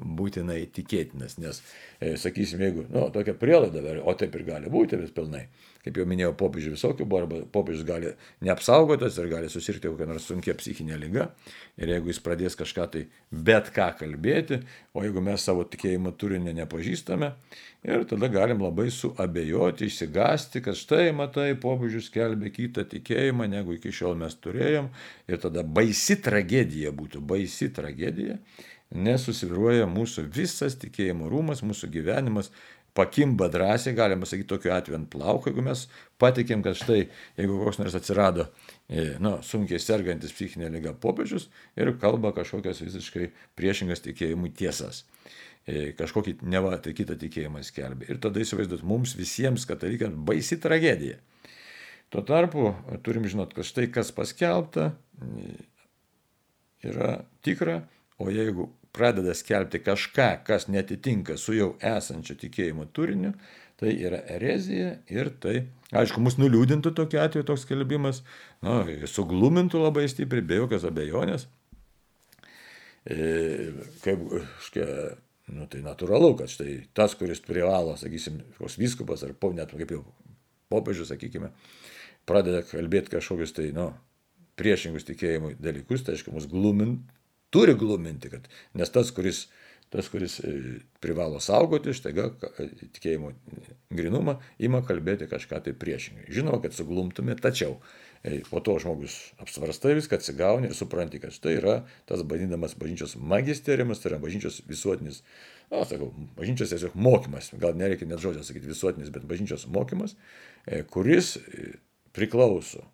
būtinai 0.03 0.65
tikėtinas, 0.75 1.37
nes, 1.39 1.61
e, 2.01 2.15
sakysim, 2.19 2.63
jeigu, 2.65 2.87
nu, 2.91 3.07
tokia 3.15 3.35
prielaida, 3.39 3.83
o 4.03 4.15
taip 4.19 4.35
ir 4.39 4.47
gali 4.49 4.73
būti, 4.73 4.99
vis 4.99 5.13
pilnai, 5.15 5.45
kaip 5.83 5.99
jau 5.99 6.07
minėjau, 6.09 6.33
popiežių 6.39 6.73
visokių 6.77 7.07
buvo, 7.07 7.21
arba 7.25 7.41
popiežius 7.55 7.87
gali 7.87 8.13
neapsaugotas 8.45 9.19
ir 9.19 9.31
gali 9.33 9.51
susirgti 9.51 9.91
kokią 9.91 10.09
nors 10.11 10.29
sunkia 10.31 10.55
psichinė 10.59 10.99
lyga, 11.01 11.29
ir 11.81 11.91
jeigu 11.95 12.13
jis 12.13 12.23
pradės 12.23 12.59
kažką 12.59 12.87
tai 12.95 13.05
bet 13.31 13.73
ką 13.75 13.89
kalbėti, 13.99 14.61
o 14.95 15.05
jeigu 15.07 15.25
mes 15.25 15.43
savo 15.43 15.65
tikėjimo 15.69 16.15
turinį 16.19 16.55
nepažįstame, 16.63 17.33
ir 17.89 18.05
tada 18.11 18.31
galim 18.33 18.63
labai 18.63 18.89
suabejoti, 18.95 19.91
išsigasti, 19.91 20.63
kad 20.63 20.79
štai, 20.79 21.09
matai, 21.19 21.51
popiežius 21.59 22.13
kelbė 22.15 22.53
kitą 22.55 22.87
tikėjimą, 22.93 23.51
negu 23.51 23.75
iki 23.79 23.95
šiol 23.95 24.15
mes 24.23 24.39
turėjom, 24.39 24.93
ir 25.27 25.43
tada 25.43 25.67
baisi 25.67 26.21
tragedija 26.23 26.95
būtų, 26.95 27.25
baisi 27.27 27.73
tragedija 27.75 28.39
nes 28.93 29.25
susiviruoja 29.25 29.87
mūsų 29.89 30.27
visas 30.33 30.77
tikėjimo 30.81 31.29
rūmas, 31.33 31.63
mūsų 31.65 31.89
gyvenimas, 31.95 32.51
pakimba 32.95 33.49
drąsiai, 33.49 33.95
galima 33.97 34.27
sakyti, 34.29 34.49
tokiu 34.49 34.73
atveju 34.75 34.99
ant 34.99 35.09
plauko, 35.13 35.49
jeigu 35.49 35.65
mes 35.65 35.87
patikėm, 36.21 36.63
kad 36.65 36.77
štai, 36.77 37.07
jeigu 37.41 37.57
koks 37.63 37.81
nors 37.81 37.97
atsirado, 37.97 38.51
e, 38.89 39.15
nu, 39.23 39.39
sunkiai 39.47 39.81
sergantis 39.81 40.35
psichinė 40.37 40.69
lyga 40.75 40.93
popiežius 41.01 41.49
ir 41.81 41.95
kalba 42.03 42.35
kažkokias 42.37 42.83
visiškai 42.85 43.31
priešingas 43.59 44.05
tikėjimui 44.05 44.53
tiesas. 44.59 45.07
E, 45.63 45.93
kažkokį 45.97 46.41
neva 46.51 46.75
tai 46.83 46.93
kitą 46.99 47.17
tikėjimą 47.21 47.63
skelbia. 47.65 48.11
Ir 48.11 48.21
tada 48.23 48.43
įsivaizduot, 48.43 48.85
mums 48.85 49.15
visiems 49.17 49.65
katalikams 49.69 50.19
baisi 50.29 50.59
tragedija. 50.61 51.21
Tuo 52.13 52.21
tarpu 52.29 52.75
turim 53.07 53.25
žinot, 53.31 53.55
kad 53.57 53.65
štai 53.65 53.87
kas 53.95 54.13
paskelbta 54.13 54.91
e, 54.93 55.55
yra 56.91 57.23
tikra, 57.47 57.81
o 58.21 58.29
jeigu 58.29 58.69
pradeda 58.93 59.35
skelbti 59.35 59.81
kažką, 59.83 60.29
kas 60.47 60.69
netitinka 60.69 61.39
su 61.41 61.57
jau 61.57 61.73
esančio 61.81 62.37
tikėjimo 62.41 62.87
turiniu, 62.93 63.33
tai 63.81 63.95
yra 63.99 64.21
erezija 64.31 64.93
ir 65.11 65.33
tai, 65.43 65.65
aišku, 65.97 66.21
mus 66.23 66.37
nuliūdintų 66.39 66.93
tokiu 66.95 67.23
atveju 67.23 67.49
toks 67.49 67.65
skelbimas, 67.67 68.21
nu, 68.63 68.79
suglumintų 69.11 69.81
labai 69.83 70.07
stipriai, 70.13 70.45
be 70.47 70.61
jokios 70.61 70.87
abejonės. 70.87 71.49
E, 73.03 73.73
kaip, 74.05 74.23
škia, 74.69 74.87
nu, 75.57 75.67
tai 75.73 75.83
natūralu, 75.83 76.37
kad 76.39 76.53
štai 76.53 76.77
tas, 76.95 77.17
kuris 77.19 77.43
privalo, 77.43 77.97
sakysim, 77.99 78.39
koks 78.61 78.79
vyskupas 78.79 79.25
ar 79.27 79.35
po, 79.35 79.51
net 79.57 79.75
kaip 79.75 79.97
jau 79.97 80.05
popiežius, 80.71 81.11
sakykime, 81.11 81.51
pradeda 82.29 82.63
kalbėti 82.69 83.17
kažkokius 83.17 83.57
tai, 83.57 83.73
nu, 83.75 83.91
priešingus 84.61 85.09
tikėjimui 85.09 85.57
dalykus, 85.59 86.05
tai 86.07 86.15
aišku, 86.15 86.37
mus 86.37 86.47
glumint, 86.47 87.03
turi 87.53 87.75
gluminti, 87.79 88.31
kad, 88.33 88.49
nes 88.79 88.91
tas, 88.91 89.11
kuris, 89.15 89.45
tas, 89.93 90.09
kuris 90.09 90.39
e, 90.41 90.53
privalo 91.05 91.41
saugoti, 91.41 91.93
štaiga 91.97 92.31
e, 92.33 92.69
tikėjimo 92.97 93.33
grinumą, 93.93 94.39
ima 94.63 94.81
kalbėti 94.89 95.29
kažką 95.31 95.61
tai 95.67 95.75
priešingai. 95.77 96.31
Žinoma, 96.33 96.63
kad 96.65 96.77
suglumtume, 96.77 97.37
tačiau 97.37 97.77
e, 98.25 98.41
po 98.49 98.63
to 98.65 98.79
žmogus 98.81 99.19
apsvarstai 99.43 99.99
viską, 99.99 100.17
atsigauni 100.17 100.71
ir 100.71 100.79
supranti, 100.79 101.21
kad 101.21 101.37
tai 101.45 101.59
yra 101.59 101.77
tas 102.09 102.25
vadinamas 102.25 102.77
bažnyčios 102.81 103.19
magisteriumas, 103.21 104.01
tai 104.01 104.15
yra 104.15 104.23
bažnyčios 104.23 104.63
visuotinis, 104.71 105.21
na, 105.69 105.85
sakau, 105.89 106.09
bažnyčios 106.39 106.73
tiesiog 106.73 106.97
mokymas, 106.97 107.53
gal 107.61 107.77
nereikia 107.77 108.09
net 108.09 108.23
žodžio 108.25 108.47
sakyti 108.49 108.73
visuotinis, 108.73 109.13
bet 109.13 109.29
bažnyčios 109.29 109.69
mokymas, 109.73 110.17
kuris 110.93 111.35
priklauso 112.17 112.87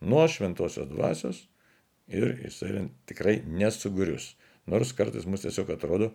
nuo 0.00 0.24
šventosios 0.28 0.88
dvasios 0.88 1.44
ir 2.08 2.36
jisai 2.44 2.88
tikrai 3.08 3.40
nesugrius. 3.46 4.34
Nors 4.66 4.92
kartais 4.98 5.26
mums 5.26 5.44
tiesiog 5.44 5.70
atrodo, 5.76 6.10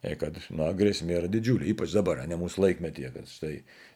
e, 0.00 0.14
kad 0.20 0.36
nu, 0.48 0.68
grėsmė 0.76 1.18
yra 1.18 1.28
didžiulė, 1.32 1.68
ypač 1.74 1.92
dabar, 1.96 2.22
ne 2.28 2.38
mūsų 2.40 2.64
laikmetyje, 2.64 3.10
kad 3.16 3.28
štai 3.28 3.54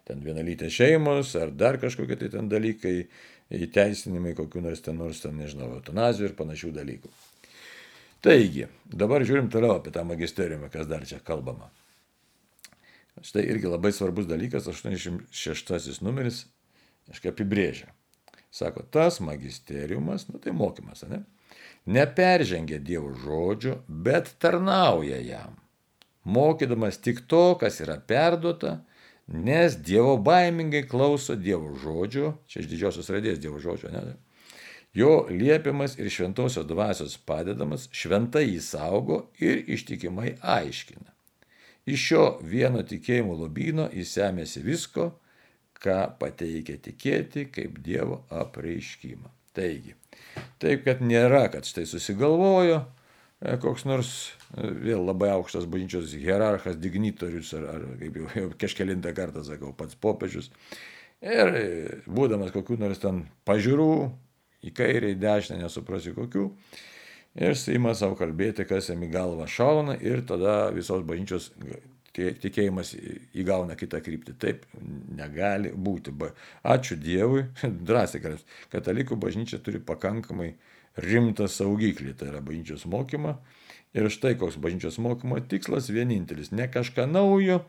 ten 0.09 0.21
vienalytės 0.25 0.75
šeimos 0.77 1.33
ar 1.41 1.55
dar 1.57 1.81
kažkokie 1.81 2.19
tai 2.21 2.29
ten 2.35 2.51
dalykai, 2.53 2.97
įteisinimai 3.55 4.35
kokiu 4.37 4.61
nors 4.65 4.85
ten 4.85 5.01
nors 5.01 5.23
ten, 5.25 5.37
nežinau, 5.41 5.71
eutanazijų 5.79 6.31
ir 6.31 6.37
panašių 6.37 6.75
dalykų. 6.77 7.13
Taigi, 8.25 8.69
dabar 8.89 9.25
žiūrim 9.25 9.51
toliau 9.53 9.79
apie 9.79 9.93
tą 9.93 10.05
magisteriumą, 10.09 10.71
kas 10.73 10.89
dar 10.89 11.05
čia 11.09 11.21
kalbama. 11.25 11.69
Štai 13.25 13.45
irgi 13.47 13.69
labai 13.69 13.93
svarbus 13.95 14.27
dalykas, 14.27 14.67
86 14.69 16.01
numeris, 16.05 16.47
aiškiai 17.13 17.33
apibrėžia. 17.35 17.93
Sako, 18.55 18.83
tas 18.83 19.19
magisteriumas, 19.21 20.29
nu 20.29 20.39
tai 20.39 20.53
mokymas, 20.55 21.03
ne? 21.11 21.25
Neperžengia 21.91 22.79
Dievo 22.79 23.11
žodžio, 23.19 23.81
bet 23.89 24.31
tarnauja 24.39 25.19
jam, 25.19 25.57
mokydamas 26.25 27.01
tik 27.03 27.25
to, 27.27 27.57
kas 27.59 27.81
yra 27.83 27.97
perduota, 27.99 28.77
nes 29.27 29.75
Dievo 29.75 30.15
baimingai 30.23 30.85
klauso 30.87 31.35
Dievo 31.35 31.73
žodžio, 31.83 32.37
čia 32.47 32.63
iš 32.63 32.71
didžiosios 32.71 33.11
raidės 33.11 33.43
Dievo 33.43 33.59
žodžio, 33.59 33.91
ne? 33.91 34.15
Jo 34.95 35.27
liepiamas 35.31 35.99
ir 35.99 36.07
šventosios 36.15 36.71
dvasios 36.71 37.19
padedamas 37.27 37.89
šventai 37.91 38.45
įsaugo 38.55 39.33
ir 39.43 39.65
ištikimai 39.67 40.37
aiškina. 40.39 41.11
Iš 41.91 42.07
šio 42.09 42.25
vieno 42.47 42.87
tikėjimo 42.87 43.35
lobino 43.35 43.91
įsemėsi 43.91 44.63
visko, 44.63 45.11
ką 45.85 46.01
pateikia 46.21 46.79
tikėti 46.83 47.49
kaip 47.53 47.79
Dievo 47.85 48.23
apreiškimą. 48.33 49.31
Taigi, 49.55 49.95
taip, 50.63 50.83
kad 50.87 51.03
nėra, 51.05 51.45
kad 51.53 51.69
štai 51.69 51.85
susigalvojo 51.87 52.81
e, 52.81 53.55
koks 53.63 53.85
nors 53.87 54.11
e, 54.57 54.67
vėl 54.89 55.05
labai 55.07 55.31
aukštas 55.37 55.69
bažnyčios 55.71 56.17
hierarchas, 56.19 56.81
dignitorius, 56.83 57.53
ar, 57.55 57.69
ar 57.77 57.85
kaip 58.01 58.19
jau, 58.19 58.27
jau 58.41 58.49
kažkelintą 58.65 59.15
kartą 59.15 59.45
sakau, 59.47 59.71
pats 59.79 59.95
popiežius. 59.95 60.51
Ir 61.23 61.55
e, 61.55 61.69
būdamas 62.11 62.51
kokių 62.55 62.81
nors 62.83 63.03
ten 63.05 63.23
pažiūrų, 63.47 63.93
į 64.65 64.75
kairę, 64.75 65.13
į 65.15 65.21
dešinę, 65.23 65.63
nesuprasi 65.63 66.15
kokių. 66.17 66.49
Ir 67.35 67.57
ima 67.75 67.95
savo 67.99 68.15
kalbėti, 68.19 68.67
kas 68.69 68.91
jam 68.91 69.03
į 69.03 69.11
galvą 69.15 69.47
šauna 69.51 69.97
ir 70.03 70.23
tada 70.27 70.69
visos 70.75 71.03
bažnyčios 71.07 71.51
tikėjimas 72.15 72.95
įgauna 73.35 73.77
kitą 73.79 74.01
kryptį. 74.05 74.37
Taip 74.41 74.67
negali 75.17 75.73
būti. 75.75 76.15
Ačiū 76.63 76.99
Dievui, 77.01 77.47
drąsiai, 77.89 78.23
kad 78.23 78.45
katalikų 78.75 79.19
bažnyčia 79.21 79.61
turi 79.65 79.83
pakankamai 79.83 80.55
rimtą 81.03 81.49
saugiklį, 81.51 82.15
tai 82.19 82.31
yra 82.31 82.43
bažnyčios 82.45 82.87
mokymą. 82.91 83.39
Ir 83.95 84.11
štai 84.11 84.35
koks 84.39 84.59
bažnyčios 84.63 84.99
mokymo 85.03 85.39
tikslas 85.51 85.91
vienintelis- 85.91 86.53
ne 86.59 86.67
kažką 86.69 87.07
naujo 87.11 87.65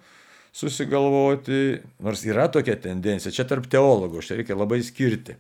susigalvoti, 0.53 1.81
nors 1.99 2.23
yra 2.25 2.47
tokia 2.47 2.75
tendencija, 2.75 3.34
čia 3.34 3.43
tarp 3.45 3.67
teologų, 3.67 4.23
čia 4.23 4.38
reikia 4.39 4.55
labai 4.55 4.81
skirti. 4.81 5.36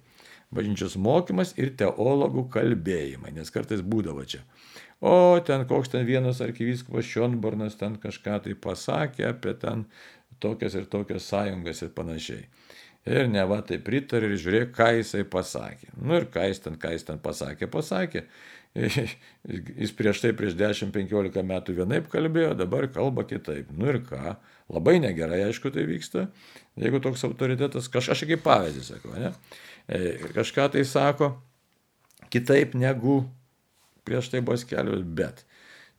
Bažnyčios 0.53 0.95
mokymas 0.95 1.55
ir 1.57 1.71
teologų 1.77 2.49
kalbėjimai, 2.49 3.33
nes 3.33 3.49
kartais 3.49 3.81
būdavo 3.81 4.25
čia 4.27 4.43
o 5.01 5.39
ten 5.45 5.65
koks 5.69 5.91
ten 5.93 6.05
vienas 6.07 6.41
arkivyskupas 6.43 7.07
Šionbornas 7.07 7.79
ten 7.79 7.97
kažką 8.01 8.41
tai 8.47 8.55
pasakė 8.55 9.29
apie 9.31 9.55
ten 9.61 9.85
tokias 10.39 10.75
ir 10.75 10.87
tokias 10.91 11.27
sąjungas 11.31 11.83
ir 11.85 11.93
panašiai. 11.95 12.45
Ir 13.05 13.27
ne 13.29 13.43
va 13.45 13.59
tai 13.61 13.77
pritarė 13.85 14.31
ir 14.31 14.39
žiūrėk, 14.41 14.71
ką 14.73 14.87
jisai 14.97 15.23
pasakė. 15.29 15.91
Nu 16.01 16.17
ir 16.17 16.25
ką 16.33 16.47
jis 16.49 16.63
ten, 16.63 16.77
ką 16.81 16.95
jis 16.95 17.05
ten 17.05 17.21
pasakė, 17.21 17.69
pasakė. 17.69 18.25
Jis 19.79 19.93
prieš 19.95 20.19
tai, 20.19 20.33
prieš 20.35 20.57
10-15 20.59 21.45
metų 21.47 21.77
vienaip 21.77 22.09
kalbėjo, 22.11 22.49
dabar 22.59 22.89
kalba 22.91 23.23
kitaip. 23.23 23.69
Nu 23.71 23.87
ir 23.93 24.01
ką, 24.03 24.33
labai 24.73 24.97
negerai, 24.99 25.45
aišku, 25.45 25.71
tai 25.71 25.85
vyksta. 25.87 26.25
Jeigu 26.81 26.99
toks 26.99 27.23
autoritetas, 27.23 27.87
kažkas 27.93 28.25
kaip 28.27 28.43
pavyzdys, 28.43 28.89
sako, 28.91 29.13
ne? 29.15 29.31
E, 29.87 30.17
kažką 30.35 30.67
tai 30.73 30.83
sako 30.89 31.37
kitaip 32.33 32.75
negu 32.75 33.21
prieš 34.05 34.31
tai 34.33 34.41
buvo 34.45 34.57
skelbiamas, 34.61 35.05
bet 35.17 35.45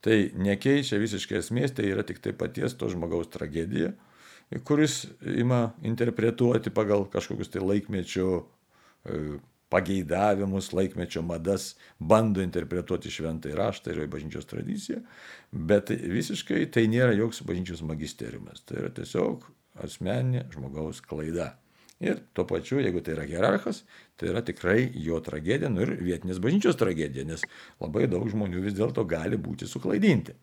tai 0.05 0.31
nekeičia 0.39 1.01
visiškai 1.03 1.41
esmės, 1.41 1.75
tai 1.75 1.89
yra 1.91 2.05
tik 2.07 2.21
tai 2.23 2.35
paties 2.37 2.77
to 2.79 2.89
žmogaus 2.93 3.31
tragedija, 3.33 3.93
kuris 4.65 5.05
ima 5.27 5.73
interpretuoti 5.83 6.71
pagal 6.71 7.09
kažkokius 7.11 7.51
tai 7.51 7.65
laikmečio 7.65 8.31
e, 8.39 9.39
pageidavimus, 9.69 10.71
laikmečio 10.73 11.25
madas, 11.27 11.73
bando 11.99 12.43
interpretuoti 12.45 13.11
šventą 13.11 13.51
raštą 13.59 13.93
ir 13.93 14.07
bažnyčios 14.11 14.47
tradiciją, 14.47 15.03
bet 15.51 15.91
visiškai 15.91 16.63
tai 16.71 16.87
nėra 16.93 17.17
joks 17.19 17.43
bažnyčios 17.47 17.83
magisteriumas, 17.87 18.63
tai 18.63 18.85
yra 18.85 18.93
tiesiog 18.95 19.49
asmeninė 19.83 20.47
žmogaus 20.55 21.03
klaida. 21.03 21.57
Ir 22.05 22.19
tuo 22.37 22.45
pačiu, 22.45 22.77
jeigu 22.85 23.01
tai 23.01 23.15
yra 23.15 23.25
hierarchas, 23.25 23.85
tai 24.21 24.29
yra 24.29 24.43
tikrai 24.45 24.91
jo 25.01 25.17
tragedija, 25.25 25.71
nu 25.73 25.81
ir 25.87 25.95
vietinės 26.05 26.43
bažnyčios 26.45 26.77
tragedija, 26.77 27.25
nes 27.25 27.45
labai 27.81 28.05
daug 28.13 28.27
žmonių 28.29 28.67
vis 28.67 28.77
dėlto 28.77 29.07
gali 29.09 29.39
būti 29.41 29.69
suklaidinti. 29.71 30.37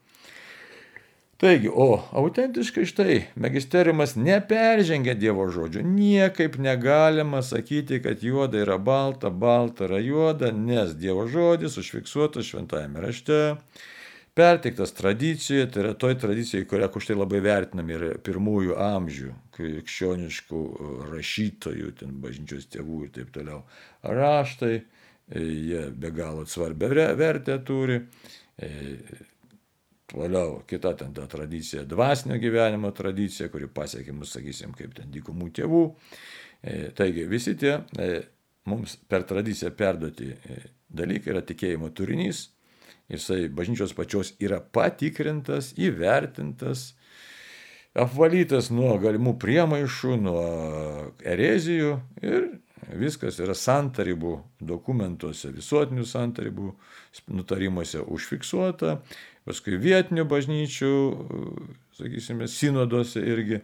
Taigi, 1.38 1.68
o 1.68 1.98
autentiškai 2.14 2.84
štai, 2.86 3.14
magisteriumas 3.38 4.14
neperžengia 4.16 5.16
Dievo 5.18 5.48
žodžio. 5.50 5.82
Niekaip 5.82 6.56
negalima 6.62 7.42
sakyti, 7.42 7.98
kad 8.02 8.22
juoda 8.22 8.62
yra 8.62 8.78
balta, 8.78 9.30
balta 9.30 9.88
yra 9.88 9.98
juoda, 10.02 10.52
nes 10.54 10.94
Dievo 10.98 11.26
žodis 11.30 11.78
užfiksuotas 11.78 12.50
šventajame 12.50 13.02
rašte 13.02 13.40
perteiktas 14.34 14.92
tradicijoje, 14.92 15.68
tai 15.70 15.82
yra 15.84 15.92
toj 15.98 16.16
tradicijai, 16.18 16.66
kurią 16.66 16.88
už 16.98 17.06
tai 17.06 17.16
labai 17.16 17.40
vertinam 17.44 17.90
ir 17.94 18.04
pirmųjų 18.26 18.74
amžių 18.82 19.30
krikščioniškų 19.54 20.62
e, 20.62 20.88
rašytojų, 21.12 21.92
ten 22.00 22.16
bažnyčios 22.22 22.66
tėvų 22.72 23.04
ir 23.04 23.12
taip 23.14 23.30
toliau. 23.34 23.60
Raštai, 24.02 24.74
e, 24.80 25.44
jie 25.44 25.84
be 25.94 26.10
galo 26.14 26.46
svarbę 26.50 26.90
vertę 27.20 27.60
turi. 27.66 28.00
E, 28.58 28.72
toliau 30.10 30.64
kita 30.66 30.96
ten 30.98 31.14
ta 31.14 31.28
tradicija, 31.30 31.86
dvasinio 31.86 32.38
gyvenimo 32.42 32.90
tradicija, 32.94 33.48
kuri 33.54 33.70
pasiekė 33.70 34.14
mus, 34.14 34.34
sakysim, 34.34 34.74
kaip 34.74 34.98
ten 34.98 35.14
dykumų 35.14 35.50
tėvų. 35.60 35.84
Taigi 36.96 37.26
visi 37.28 37.52
tie 37.60 37.74
mums 38.70 38.94
per 39.08 39.26
tradiciją 39.28 39.68
perduoti 39.76 40.30
dalykai 40.88 41.34
yra 41.34 41.42
tikėjimo 41.44 41.90
turinys, 41.92 42.46
jisai 43.14 43.48
bažnyčios 43.48 43.94
pačios 43.96 44.34
yra 44.42 44.60
patikrintas, 44.60 45.72
įvertintas, 45.80 46.92
apvalytas 47.94 48.70
nuo 48.74 48.96
galimų 49.02 49.36
priemaišų, 49.42 50.18
nuo 50.24 50.44
erezijų 51.22 51.96
ir 52.22 52.50
viskas 52.92 53.38
yra 53.40 53.54
santarybų 53.56 54.34
dokumentuose, 54.60 55.52
visuotinių 55.54 56.04
santarybų 56.08 56.72
nutarimuose 57.32 58.02
užfiksuota, 58.02 58.98
paskui 59.48 59.78
vietinių 59.80 60.26
bažnyčių, 60.28 60.92
sakysime, 61.96 62.48
sinoduose 62.50 63.22
irgi 63.24 63.62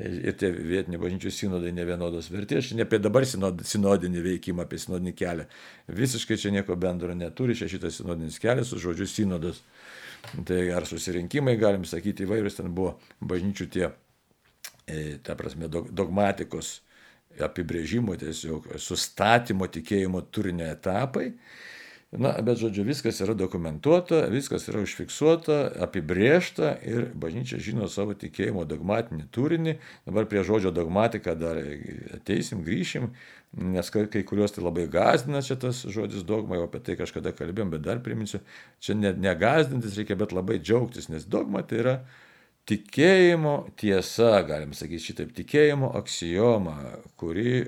ir 0.00 0.36
tie 0.40 0.48
vietiniai 0.52 1.00
bažnyčių 1.00 1.30
sinodai 1.34 1.72
nevienodos 1.76 2.30
vertės. 2.32 2.70
Čia 2.70 2.78
ne 2.78 2.86
apie 2.86 3.00
dabar 3.02 3.26
sinod, 3.28 3.60
sinodinį 3.68 4.22
veikimą, 4.24 4.64
apie 4.64 4.80
sinodinį 4.80 5.12
kelią. 5.18 5.48
Visiškai 5.92 6.38
čia 6.40 6.52
nieko 6.54 6.76
bendro 6.80 7.12
neturi, 7.16 7.56
čia 7.58 7.68
šitas 7.68 8.00
sinodinis 8.00 8.40
kelias 8.40 8.72
su 8.72 8.80
žodžiu 8.80 9.08
sinodas. 9.10 9.60
Tai 10.46 10.60
ar 10.72 10.86
susirinkimai, 10.86 11.58
galim 11.60 11.84
sakyti, 11.88 12.24
įvairius 12.24 12.60
ten 12.60 12.70
buvo 12.72 12.94
bažnyčių 13.20 13.66
tie, 13.74 13.90
e, 14.86 15.18
ta 15.24 15.34
prasme, 15.36 15.68
dogmatikos 15.68 16.78
apibrėžimo, 17.42 18.14
tiesiog 18.20 18.70
sustatymo 18.80 19.68
tikėjimo 19.72 20.22
turinio 20.30 20.68
etapai. 20.70 21.32
Na, 22.12 22.34
bet 22.44 22.58
žodžiu, 22.60 22.82
viskas 22.84 23.22
yra 23.24 23.32
dokumentuota, 23.32 24.26
viskas 24.28 24.66
yra 24.68 24.82
užfiksuota, 24.84 25.54
apibriešta 25.80 26.74
ir 26.84 27.06
bažnyčia 27.16 27.56
žino 27.56 27.86
savo 27.88 28.12
tikėjimo 28.12 28.66
dogmatinį 28.68 29.30
turinį. 29.32 29.74
Dabar 30.04 30.28
prie 30.28 30.42
žodžio 30.44 30.74
dogmatika 30.76 31.32
dar 31.40 31.56
ateisim, 32.18 32.60
grįšim, 32.66 33.08
nes 33.72 33.88
kai, 33.94 34.04
kuriuos 34.28 34.52
tai 34.52 34.66
labai 34.66 34.84
gazdina 34.92 35.40
čia 35.40 35.56
tas 35.56 35.80
žodis 35.88 36.26
dogma, 36.28 36.60
jau 36.60 36.66
apie 36.68 36.82
tai 36.84 36.98
kažkada 37.00 37.32
kalbėjom, 37.38 37.72
bet 37.78 37.86
dar 37.88 38.04
priminsiu, 38.04 38.42
čia 38.84 38.98
ne, 38.98 39.14
negazdintis 39.16 39.96
reikia, 39.96 40.20
bet 40.20 40.36
labai 40.36 40.60
džiaugtis, 40.60 41.08
nes 41.08 41.24
dogma 41.24 41.64
tai 41.64 41.80
yra 41.80 41.96
tikėjimo 42.68 43.56
tiesa, 43.80 44.34
galim 44.46 44.76
sakyti 44.76 45.08
šitaip, 45.08 45.32
tikėjimo 45.40 45.94
aksijoma, 45.96 46.76
kuri 47.16 47.62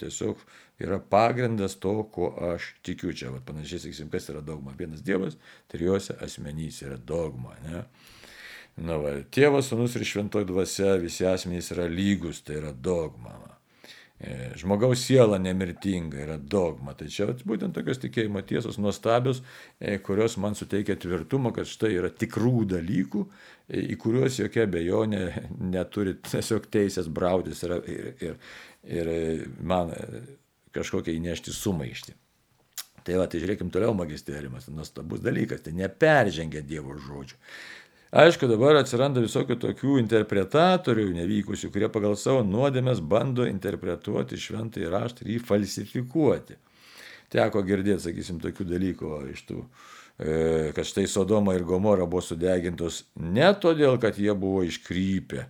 tiesiog 0.00 0.40
yra 0.82 0.98
pagrindas 1.00 1.76
to, 1.82 1.94
ko 2.14 2.32
aš 2.52 2.72
tikiu. 2.86 3.12
Čia, 3.16 3.30
va, 3.34 3.42
panašiai, 3.46 3.86
sakysim, 3.86 4.10
kas 4.12 4.28
yra 4.32 4.42
dogma. 4.44 4.74
Vienas 4.78 5.04
Dievas, 5.06 5.38
trijuose 5.72 6.16
asmenys 6.24 6.82
yra 6.86 6.98
dogma. 6.98 7.56
Ne? 7.66 7.84
Na, 8.82 8.98
va, 9.00 9.16
tėvas, 9.34 9.68
sunus 9.68 9.96
ir 9.98 10.06
šventoji 10.08 10.48
dvasia, 10.48 10.94
visi 11.00 11.26
asmenys 11.28 11.72
yra 11.74 11.88
lygus, 11.90 12.40
tai 12.46 12.60
yra 12.62 12.72
dogma. 12.72 13.36
E, 14.22 14.52
žmogaus 14.54 15.00
siela 15.02 15.38
nemirtinga 15.38 16.20
yra 16.22 16.36
dogma. 16.38 16.94
Tai 16.94 17.08
čia 17.10 17.26
būtent 17.48 17.74
tokios 17.74 17.98
tikėjimo 18.04 18.44
tiesos 18.46 18.78
nuostabios, 18.78 19.40
e, 19.80 19.96
kurios 19.98 20.36
man 20.38 20.54
suteikia 20.54 20.94
tvirtumą, 20.94 21.50
kad 21.56 21.66
štai 21.66 21.90
yra 21.96 22.10
tikrų 22.14 22.68
dalykų, 22.70 23.24
e, 23.66 23.82
į 23.92 23.96
kuriuos 24.04 24.38
jokia 24.38 24.68
bejonė 24.70 25.24
neturi 25.74 26.14
tiesiog 26.22 26.70
teisės 26.70 27.10
brautis 27.10 27.64
ir, 27.66 27.74
ir, 27.90 28.12
ir, 28.28 28.38
ir 29.00 29.12
man 29.58 29.90
kažkokią 30.74 31.14
įnešti 31.18 31.54
sumaištį. 31.54 32.16
Tai 33.02 33.18
va, 33.18 33.26
tai 33.26 33.40
žiūrėkim 33.42 33.70
toliau 33.74 33.94
magisteriumas, 33.98 34.68
nuostabus 34.70 35.22
dalykas, 35.22 35.64
tai 35.64 35.74
neperžengia 35.74 36.62
Dievo 36.62 36.94
žodžių. 37.02 37.38
Aišku, 38.12 38.44
dabar 38.44 38.76
atsiranda 38.76 39.22
visokių 39.24 39.56
tokių 39.56 39.94
interpretatorių 40.02 41.06
nevykusių, 41.16 41.70
kurie 41.72 41.88
pagal 41.88 42.12
savo 42.20 42.42
nuodėmės 42.44 43.00
bando 43.00 43.46
interpretuoti 43.48 44.36
šventąjį 44.36 44.90
raštą 44.92 45.24
ir 45.24 45.30
jį 45.32 45.38
falsifikuoti. 45.48 46.58
Teko 47.32 47.62
girdėti, 47.64 48.04
sakysim, 48.04 48.36
tokių 48.42 48.66
dalykų 48.68 49.14
iš 49.32 49.40
tų, 49.48 49.62
e, 50.20 50.34
kad 50.76 50.84
štai 50.84 51.06
Sodoma 51.08 51.56
ir 51.56 51.64
Gomora 51.64 52.04
buvo 52.04 52.20
sudegintos 52.20 53.06
ne 53.16 53.48
todėl, 53.56 53.96
kad 53.96 54.20
jie 54.20 54.36
buvo 54.36 54.60
iškrypę, 54.68 55.46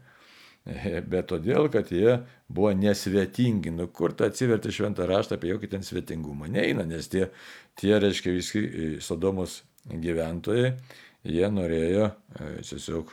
bet 1.12 1.28
todėl, 1.32 1.68
kad 1.72 1.90
jie 1.92 2.20
buvo 2.48 2.72
nesvetingi. 2.78 3.74
Nu, 3.74 3.88
kur 3.88 4.14
ta 4.16 4.30
atsiverti 4.30 4.74
šventą 4.74 5.08
raštą 5.10 5.38
apie 5.38 5.52
jokį 5.52 5.72
ten 5.76 5.86
svetingumą? 5.86 6.50
Neina, 6.52 6.86
nes 6.88 7.10
tie, 7.12 7.28
tie 7.80 7.96
reiškia, 7.98 8.36
visi 8.36 8.62
e, 8.62 8.90
Sodomos 9.02 9.62
gyventojai 9.90 10.76
jie 11.28 11.48
norėjo 11.50 12.08
e, 12.08 12.54
tiesiog 12.66 13.12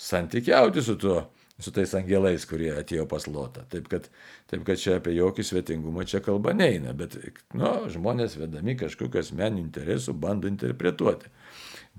santykiauti 0.00 0.82
su 0.82 0.96
tuo, 1.00 1.20
su 1.60 1.72
tais 1.74 1.92
angelais, 1.98 2.46
kurie 2.48 2.70
atėjo 2.74 3.06
pas 3.10 3.26
Lotą. 3.28 3.66
Taip 3.70 3.90
kad, 3.92 4.08
taip 4.50 4.64
kad 4.66 4.80
čia 4.80 4.96
apie 4.98 5.14
jokį 5.16 5.44
svetingumą 5.46 6.06
čia 6.08 6.22
kalba 6.24 6.54
neina, 6.56 6.94
bet 6.96 7.18
nu, 7.54 7.72
žmonės 7.92 8.38
vedami 8.40 8.76
kažkokiu 8.80 9.20
asmeniniu 9.22 9.66
interesu 9.66 10.16
bando 10.16 10.50
interpretuoti. 10.50 11.30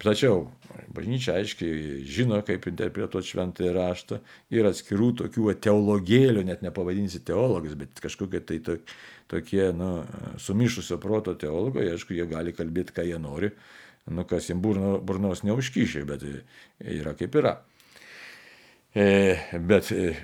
Tačiau 0.02 0.48
bažnyčia 0.92 1.36
aiškiai 1.38 2.02
žino, 2.10 2.40
kaip 2.46 2.66
interpretuoti 2.72 3.32
šventąjį 3.32 3.74
raštą 3.76 4.18
ir 4.54 4.68
atskirų 4.70 5.12
tokių 5.22 5.54
teologėlių, 5.62 6.44
net 6.48 6.64
nepavadinsi 6.66 7.22
teologas, 7.28 7.76
bet 7.78 8.02
kažkokie 8.04 8.42
tai 8.48 8.58
to, 8.66 8.78
tokie 9.32 9.70
nu, 9.78 9.92
sumišusio 10.42 10.98
proto 11.02 11.36
teologai, 11.40 11.92
aišku, 11.94 12.16
jie 12.18 12.26
gali 12.30 12.56
kalbėti, 12.56 12.96
ką 12.98 13.06
jie 13.08 13.22
nori, 13.22 13.52
nu, 14.10 14.26
kas 14.28 14.50
jiems 14.50 14.64
burno, 14.64 14.96
burnos 15.06 15.46
neužkyšė, 15.48 16.04
bet 16.10 16.26
yra 16.82 17.16
kaip 17.20 17.38
yra. 17.38 17.56
E, 18.98 19.38
bet 19.56 19.94
e, 19.96 20.16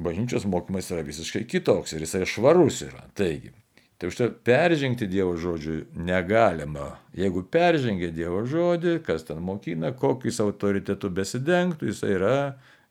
bažnyčios 0.00 0.46
mokymas 0.48 0.88
yra 0.94 1.02
visiškai 1.04 1.44
kitoks 1.50 1.96
ir 1.96 2.06
jisai 2.06 2.24
švarus 2.30 2.84
yra. 2.86 3.04
Taigi, 3.18 3.52
Tai 3.96 4.10
už 4.12 4.16
tai 4.18 4.28
peržengti 4.28 5.08
Dievo 5.08 5.38
žodžių 5.40 5.76
negalima. 5.96 6.98
Jeigu 7.16 7.46
peržengia 7.48 8.10
Dievo 8.12 8.42
žodį, 8.44 8.98
kas 9.06 9.24
ten 9.24 9.40
mokina, 9.40 9.94
kokius 9.96 10.42
autoritetų 10.44 11.08
besidengtų, 11.16 11.88
jis 11.88 12.02
yra 12.04 12.36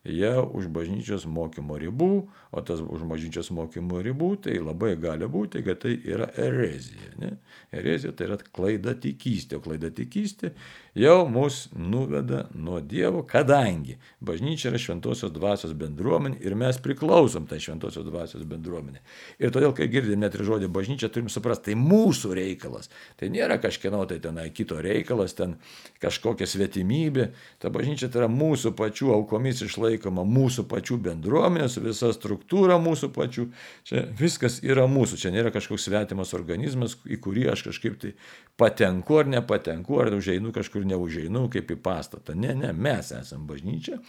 jau 0.02 0.48
už 0.58 0.70
bažnyčios 0.74 1.28
mokymo 1.30 1.78
ribų, 1.82 2.26
o 2.56 2.62
tas 2.64 2.80
už 2.80 3.04
bažnyčios 3.10 3.52
mokymo 3.52 4.00
ribų, 4.06 4.30
tai 4.48 4.56
labai 4.64 4.94
gali 5.00 5.28
būti, 5.28 5.60
kad 5.66 5.82
tai 5.84 5.98
yra 6.08 6.30
erezija. 6.40 7.12
Ne? 7.20 7.34
Erezija 7.76 8.14
tai 8.16 8.30
yra 8.30 8.38
klaida 8.40 8.94
tikystė, 8.96 9.60
o 9.60 9.64
klaida 9.66 9.92
tikystė 9.92 10.54
jau 10.96 11.26
mus 11.28 11.66
nuveda 11.76 12.46
nuo 12.56 12.80
Dievo, 12.80 13.26
kadangi 13.28 13.98
bažnyčia 14.24 14.70
yra 14.72 14.80
šventosios 14.80 15.34
dvasios 15.36 15.74
bendruomenė 15.76 16.40
ir 16.48 16.56
mes 16.56 16.80
priklausom 16.80 17.50
tai 17.50 17.60
šventosios 17.60 18.08
dvasios 18.08 18.46
bendruomenė. 18.48 19.04
Ir 19.44 19.52
todėl, 19.52 19.76
kai 19.76 19.90
girdim 19.92 20.24
net 20.24 20.38
ir 20.40 20.46
žodį 20.48 20.72
bažnyčia, 20.72 21.12
turim 21.12 21.28
suprasti, 21.34 21.74
tai 21.74 21.78
mūsų 21.82 22.32
reikalas. 22.40 22.88
Tai 23.20 23.28
nėra 23.34 23.60
kažkieno 23.60 24.06
tai 24.08 24.22
tenai 24.24 24.48
kito 24.56 24.80
reikalas, 24.80 25.36
ten 25.36 25.58
kažkokia 26.00 26.48
svetimybė. 26.48 27.28
Ta 27.60 27.74
bažnyčia 27.76 28.08
tai 28.08 28.24
yra 28.24 28.32
mūsų 28.32 28.72
pačių 28.80 29.12
aukomis 29.20 29.66
išlaikoma, 29.68 30.24
mūsų 30.24 30.70
pačių 30.72 31.02
bendruomenės, 31.10 31.82
visa 31.84 32.14
struktūra 32.16 32.45
mūsų 32.54 33.10
pačių. 33.16 33.46
Čia 33.84 34.06
viskas 34.20 34.60
yra 34.64 34.86
mūsų, 34.88 35.18
čia 35.18 35.32
nėra 35.34 35.52
kažkoks 35.54 35.88
svetimas 35.88 36.34
organizmas, 36.38 36.98
į 37.06 37.20
kurį 37.24 37.50
aš 37.52 37.66
kažkaip 37.70 37.98
tai 38.02 38.14
patenku 38.58 39.20
ar 39.20 39.28
nepatenku, 39.28 40.00
ar 40.00 40.14
užeinu 40.16 40.54
kažkur 40.56 40.86
neužeinu 40.86 41.50
kaip 41.52 41.72
į 41.72 41.80
pastatą. 41.82 42.36
Ne, 42.36 42.54
ne, 42.56 42.72
mes 42.74 43.12
esame 43.12 43.48
bažnyčia, 43.50 44.00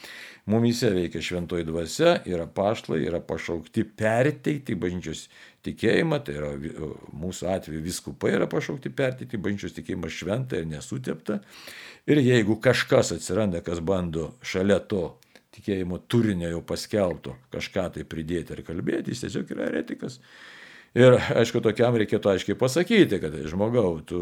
mumise 0.46 0.90
veikia 0.94 1.22
šventoji 1.24 1.66
dvasia, 1.66 2.20
yra 2.26 2.46
paštlai, 2.46 3.02
yra 3.06 3.20
pašaukti 3.24 3.84
perteikti 3.96 4.78
bažnyčios 4.78 5.26
tikėjimą, 5.66 6.20
tai 6.24 6.38
yra 6.38 6.52
mūsų 7.16 7.50
atveju 7.56 7.82
viskupai 7.84 8.36
yra 8.36 8.46
pašaukti 8.50 8.92
perteikti 8.94 9.40
bažnyčios 9.42 9.74
tikėjimą 9.78 10.10
šventą 10.12 10.60
ir 10.60 10.70
nesuteptą. 10.70 11.40
Ir 12.06 12.22
jeigu 12.22 12.60
kažkas 12.62 13.16
atsiranda, 13.16 13.64
kas 13.66 13.80
bando 13.82 14.36
šalia 14.46 14.78
to 14.78 15.16
tikėjimo 15.56 16.02
turinio 16.10 16.50
jau 16.52 16.60
paskelbto 16.66 17.36
kažką 17.54 17.88
tai 17.96 18.04
pridėti 18.08 18.54
ar 18.56 18.62
kalbėti, 18.66 19.12
jis 19.12 19.26
tiesiog 19.26 19.56
yra 19.56 19.70
eretikas. 19.72 20.20
Ir 20.96 21.12
aišku, 21.12 21.60
tokiam 21.60 21.92
reikėtų 22.00 22.30
aiškiai 22.30 22.56
pasakyti, 22.56 23.18
kad 23.20 23.34
žmogau, 23.50 23.98
tu, 24.08 24.20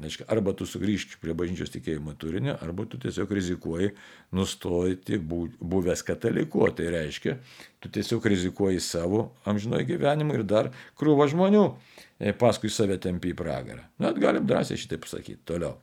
aiškiai, 0.00 0.24
arba 0.32 0.54
tu 0.56 0.64
sugrįžk 0.64 1.18
prie 1.20 1.34
bažnyčios 1.36 1.72
tikėjimo 1.74 2.14
turinio, 2.16 2.54
arba 2.64 2.86
tu 2.88 2.96
tiesiog 3.02 3.34
rizikuoji 3.36 3.90
nustoti 4.32 5.18
buvęs 5.20 6.04
kataliku. 6.08 6.64
Tai 6.78 6.88
reiškia, 6.96 7.36
tu 7.84 7.92
tiesiog 7.92 8.24
rizikuoji 8.32 8.80
savo 8.80 9.26
amžinojo 9.44 9.84
gyvenimu 9.90 10.38
ir 10.38 10.46
dar 10.48 10.70
krūva 10.96 11.28
žmonių 11.28 11.66
e, 11.68 12.32
paskui 12.40 12.72
save 12.72 12.96
tempi 13.02 13.34
į 13.34 13.38
pragarą. 13.42 13.84
Na, 14.00 14.14
galim 14.16 14.48
drąsiai 14.48 14.80
šitaip 14.80 15.04
pasakyti. 15.04 15.42
Toliau. 15.52 15.76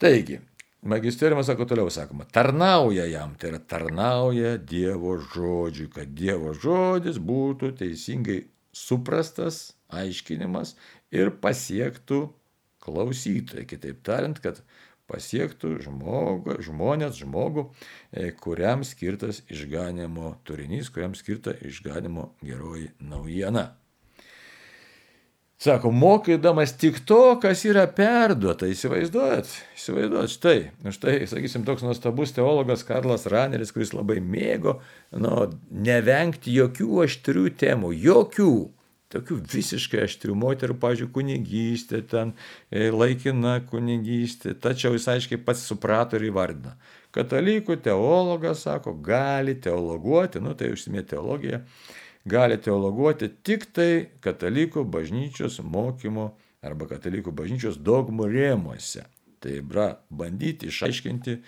Taigi, 0.00 0.36
Magisteriumas 0.82 1.46
sako 1.46 1.66
toliau, 1.68 1.90
sakoma, 1.92 2.24
tarnauja 2.24 3.04
jam, 3.04 3.34
tai 3.36 3.50
yra 3.50 3.58
tarnauja 3.60 4.54
Dievo 4.56 5.18
žodžiui, 5.20 5.90
kad 5.92 6.14
Dievo 6.16 6.54
žodis 6.56 7.18
būtų 7.20 7.74
teisingai 7.76 8.38
suprastas, 8.72 9.74
aiškinimas 9.92 10.78
ir 11.12 11.34
pasiektų 11.42 12.22
klausytojai. 12.80 13.66
Kitaip 13.68 14.00
tariant, 14.08 14.40
kad 14.40 14.62
pasiektų 15.10 15.74
žmogų, 15.84 16.56
žmonės, 16.64 17.18
žmogų, 17.20 17.66
e, 18.12 18.30
kuriam 18.32 18.80
skirtas 18.86 19.42
išganimo 19.52 20.38
turinys, 20.48 20.88
kuriam 20.88 21.12
skirta 21.18 21.52
išganimo 21.60 22.30
geroji 22.40 22.88
naujiena. 23.04 23.74
Sako, 25.60 25.90
mokydamas 25.90 26.72
tik 26.72 27.02
to, 27.04 27.34
kas 27.42 27.66
yra 27.68 27.82
perduota, 27.92 28.64
įsivaizduojat, 28.72 29.50
įsivaizduojat, 29.76 30.32
štai, 30.32 30.54
štai, 30.96 31.16
sakysim, 31.28 31.66
toks 31.68 31.84
nuostabus 31.84 32.32
teologas 32.32 32.80
Karlas 32.88 33.26
Raneris, 33.28 33.74
kuris 33.76 33.92
labai 33.92 34.22
mėgo, 34.24 34.78
nu, 35.20 35.34
nevengti 35.68 36.56
jokių 36.56 37.02
aštrių 37.04 37.44
temų, 37.60 37.92
jokių, 38.06 38.54
tokių 39.12 39.38
visiškai 39.52 40.00
aštrių 40.06 40.40
moterų, 40.46 40.78
pažiūrėjau, 40.80 41.12
kunigystė, 41.18 42.00
ten 42.08 42.32
e, 42.72 42.88
laikina 42.88 43.58
kunigystė, 43.68 44.56
tačiau 44.56 44.96
jis 44.96 45.12
aiškiai 45.12 45.44
pats 45.44 45.68
suprato 45.68 46.16
ir 46.16 46.30
įvardino. 46.30 46.72
Katalikų 47.12 47.82
teologas, 47.84 48.64
sako, 48.64 48.96
gali 49.04 49.60
teologuoti, 49.60 50.40
nu 50.40 50.56
tai 50.56 50.72
užsimė 50.72 51.04
teologiją 51.12 51.66
gali 52.30 52.58
teologuoti 52.62 53.30
tik 53.46 53.66
tai 53.74 53.92
katalikų 54.24 54.84
bažnyčios 54.86 55.60
mokymo 55.64 56.30
arba 56.64 56.88
katalikų 56.90 57.32
bažnyčios 57.34 57.80
dogmų 57.80 58.28
rėmuose. 58.30 59.06
Tai 59.40 59.52
yra 59.56 59.86
bandyti 60.12 60.68
išaiškinti 60.68 61.38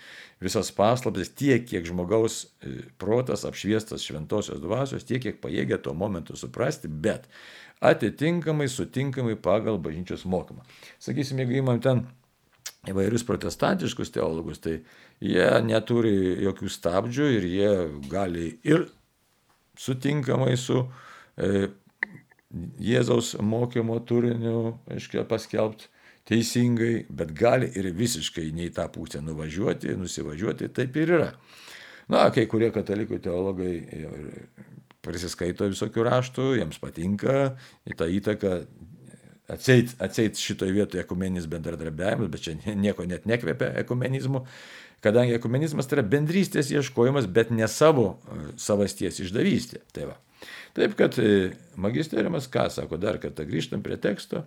visas 0.41 0.71
paslaptis 0.73 1.29
tiek, 1.37 1.61
kiek 1.69 1.85
žmogaus 1.85 2.39
e, 2.65 2.87
protas 2.97 3.45
apšviestas 3.45 4.01
šventosios 4.01 4.63
dvasios, 4.63 5.05
tiek, 5.05 5.21
kiek 5.21 5.37
pajėgia 5.43 5.77
tuo 5.77 5.93
momentu 5.93 6.33
suprasti, 6.39 6.89
bet 6.89 7.27
atitinkamai, 7.85 8.65
sutinkamai 8.71 9.37
pagal 9.37 9.77
bažnyčios 9.77 10.25
mokymą. 10.25 10.65
Sakysim, 11.03 11.43
jeigu 11.43 11.59
įmam 11.61 11.83
ten 11.85 12.07
įvairius 12.89 13.27
protestantiškus 13.27 14.09
teologus, 14.15 14.63
tai 14.63 14.79
jie 15.21 15.47
neturi 15.63 16.15
jokių 16.47 16.73
stabdžių 16.73 17.29
ir 17.37 17.49
jie 17.51 17.73
gali 18.09 18.49
ir 18.65 18.87
sutinkamai 19.79 20.57
su 20.59 20.83
e, 21.37 21.67
Jėzaus 22.83 23.33
mokymo 23.41 23.97
turiniu, 24.05 24.75
aiškiai, 24.93 25.25
paskelbti 25.25 25.89
teisingai, 26.29 27.05
bet 27.09 27.33
gali 27.35 27.71
ir 27.79 27.89
visiškai 27.97 28.51
nei 28.55 28.69
tą 28.73 28.85
pusę 28.93 29.23
nuvažiuoti, 29.25 29.95
nusivažiuoti, 29.99 30.69
taip 30.75 30.95
ir 31.01 31.15
yra. 31.17 31.31
Na, 32.11 32.27
kai 32.35 32.45
kurie 32.51 32.69
katalikų 32.75 33.19
teologai 33.23 33.73
prisiskaito 35.03 35.67
visokių 35.71 36.05
raštų, 36.07 36.47
jiems 36.59 36.79
patinka, 36.83 37.55
į 37.89 37.97
tą 37.99 38.07
įtaką 38.19 38.53
atseit, 39.51 39.95
atseit 40.03 40.39
šitoje 40.39 40.75
vietoje 40.75 41.03
ekumeninis 41.03 41.49
bendradarbiavimas, 41.51 42.31
bet 42.31 42.45
čia 42.45 42.75
nieko 42.79 43.07
net 43.09 43.27
nekvepia 43.29 43.73
ekumenizmu, 43.83 44.45
kadangi 45.03 45.35
ekumenizmas 45.37 45.89
tai 45.89 45.99
yra 45.99 46.05
bendrystės 46.15 46.71
ieškojimas, 46.73 47.27
bet 47.31 47.51
ne 47.53 47.67
savo 47.71 48.13
e, 48.13 48.45
savasties 48.61 49.21
išdavystė. 49.25 49.83
Tai 49.95 50.11
va. 50.11 50.17
Taip 50.77 50.95
kad 50.99 51.17
e, 51.21 51.53
magisteriumas, 51.79 52.49
ką 52.51 52.69
sako, 52.73 52.99
dar 53.01 53.19
kartą 53.23 53.45
grįžtam 53.49 53.83
prie 53.85 53.99
teksto, 54.01 54.45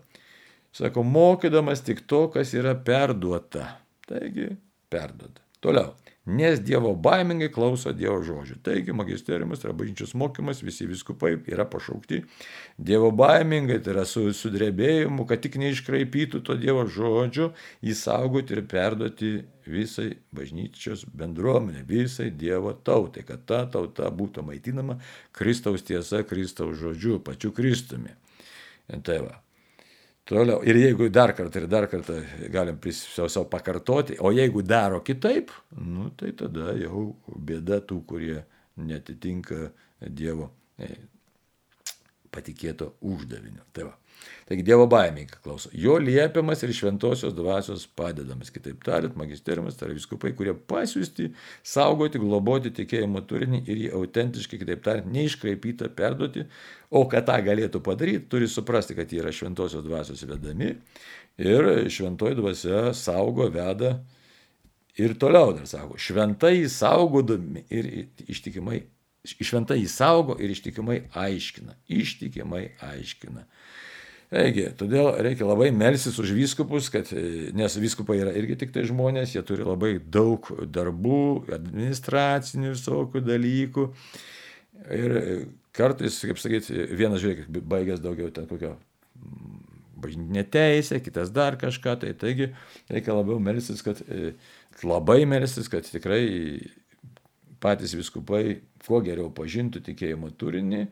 sako, 0.76 1.04
mokydamas 1.06 1.84
tik 1.86 2.04
to, 2.10 2.26
kas 2.34 2.54
yra 2.56 2.74
perduota. 2.74 3.76
Taigi, 4.06 4.50
perduota. 4.92 5.42
Toliau 5.64 5.94
nes 6.26 6.60
Dievo 6.60 6.92
baimingai 6.98 7.48
klauso 7.54 7.92
Dievo 7.94 8.18
žodžių. 8.26 8.58
Taigi 8.66 8.94
magisteriumas 8.96 9.62
yra 9.62 9.74
bažnyčios 9.76 10.14
mokymas, 10.18 10.62
visi 10.66 10.88
viskupai 10.90 11.36
yra 11.46 11.66
pašaukti 11.70 12.24
Dievo 12.78 13.12
baimingai, 13.14 13.78
tai 13.78 13.94
yra 13.94 14.04
su 14.08 14.26
sudrebėjimu, 14.34 15.26
kad 15.30 15.44
tik 15.44 15.60
neiškraipytų 15.62 16.42
to 16.46 16.58
Dievo 16.58 16.84
žodžio, 16.90 17.52
įsaugoti 17.86 18.58
ir 18.58 18.64
perduoti 18.66 19.32
visai 19.70 20.10
bažnyčios 20.34 21.06
bendruomenė, 21.14 21.86
visai 21.86 22.32
Dievo 22.34 22.74
tautai, 22.74 23.22
kad 23.26 23.46
ta 23.46 23.62
tauta 23.70 24.10
būtų 24.10 24.44
maitinama 24.50 24.98
Kristaus 25.36 25.86
tiesa, 25.86 26.26
Kristaus 26.26 26.78
žodžiu, 26.82 27.20
pačiu 27.22 27.54
Kristumi. 27.54 28.14
Tai 28.86 29.18
va. 29.22 29.45
Toliau. 30.26 30.58
Ir 30.66 30.74
jeigu 30.80 31.06
dar 31.14 31.30
kartą 31.38 31.60
ir 31.62 31.68
dar 31.70 31.86
kartą 31.86 32.16
galim 32.50 32.80
savo 32.90 33.44
pakartoti, 33.50 34.16
o 34.18 34.32
jeigu 34.34 34.62
daro 34.62 35.00
kitaip, 35.06 35.52
nu, 35.78 36.10
tai 36.18 36.32
tada 36.34 36.74
jau 36.80 37.12
bėda 37.26 37.78
tų, 37.86 38.00
kurie 38.10 38.40
netitinka 38.76 39.70
Dievo 40.00 40.50
e, 40.82 40.88
patikėto 42.34 42.96
uždavinio. 43.06 43.62
Tai 43.72 43.86
va. 43.86 43.94
Taigi 44.46 44.62
Dievo 44.66 44.86
baimė, 44.90 45.26
klauso. 45.42 45.72
Jo 45.74 45.96
liepiamas 46.02 46.62
ir 46.62 46.74
šventosios 46.76 47.34
dvasios 47.34 47.86
padedamas. 47.98 48.52
Kitaip 48.54 48.84
tariant, 48.86 49.16
magisteriumas, 49.18 49.78
tai 49.78 49.90
yra 49.90 49.98
viskupai, 49.98 50.32
kurie 50.38 50.54
pasiūsti, 50.54 51.32
saugoti, 51.66 52.22
globoti 52.22 52.70
tikėjimo 52.76 53.24
turinį 53.26 53.64
ir 53.66 53.84
jį 53.84 53.92
autentiškai, 53.98 54.62
kitaip 54.62 54.86
tariant, 54.86 55.10
neiškraipytą 55.14 55.90
perduoti. 55.98 56.46
O 56.94 57.02
kad 57.10 57.26
tą 57.26 57.40
galėtų 57.42 57.82
padaryti, 57.82 58.28
turi 58.30 58.46
suprasti, 58.50 58.94
kad 58.94 59.10
jie 59.10 59.18
yra 59.24 59.34
šventosios 59.34 59.82
dvasios 59.82 60.22
vedami 60.30 60.76
Ir 61.38 61.90
šventoji 61.92 62.34
dvasia 62.34 62.94
saugo, 62.96 63.50
veda 63.52 63.98
ir 64.96 65.12
toliau 65.20 65.52
dar 65.52 65.66
sako, 65.68 65.98
šventai 66.00 66.64
saugodami 66.72 67.66
ir 67.68 67.88
ištikimai, 68.24 68.80
šventai 69.26 69.82
saugo 69.84 70.38
ir 70.40 70.54
ištikimai 70.54 71.02
aiškina, 71.12 71.76
ištikimai 71.92 72.62
aiškina. 72.80 73.44
Taigi, 74.26 74.64
todėl 74.74 75.12
reikia 75.22 75.46
labai 75.46 75.68
melsis 75.70 76.16
už 76.18 76.32
vyskupus, 76.34 76.88
kad, 76.90 77.12
nes 77.54 77.76
vyskupai 77.78 78.18
yra 78.18 78.32
irgi 78.34 78.56
tik 78.58 78.72
tai 78.74 78.82
žmonės, 78.88 79.36
jie 79.36 79.42
turi 79.46 79.66
labai 79.66 79.92
daug 80.00 80.48
darbų, 80.66 81.20
administracinių 81.54 82.72
visokių 82.72 83.22
dalykų. 83.22 83.86
Ir 84.96 85.14
kartais, 85.76 86.18
kaip 86.26 86.42
sakyti, 86.42 86.74
vienas, 86.98 87.22
žiūrėk, 87.22 87.46
baigęs 87.70 88.02
daugiau 88.02 88.32
ten 88.34 88.50
kokio 88.50 88.74
bažnytinė 89.96 90.42
teisė, 90.52 90.98
kitas 91.04 91.30
dar 91.34 91.56
kažką, 91.60 91.94
tai 92.02 92.12
taigi 92.18 92.50
reikia 92.92 93.14
labiau 93.16 93.38
melsis, 93.42 93.80
kad 93.86 94.02
labai 94.82 95.22
melsis, 95.28 95.70
kad 95.72 95.86
tikrai 95.88 96.24
patys 97.62 97.94
viskupai 97.96 98.60
kuo 98.86 99.00
geriau 99.04 99.30
pažintų 99.34 99.82
tikėjimo 99.88 100.30
turinį 100.38 100.82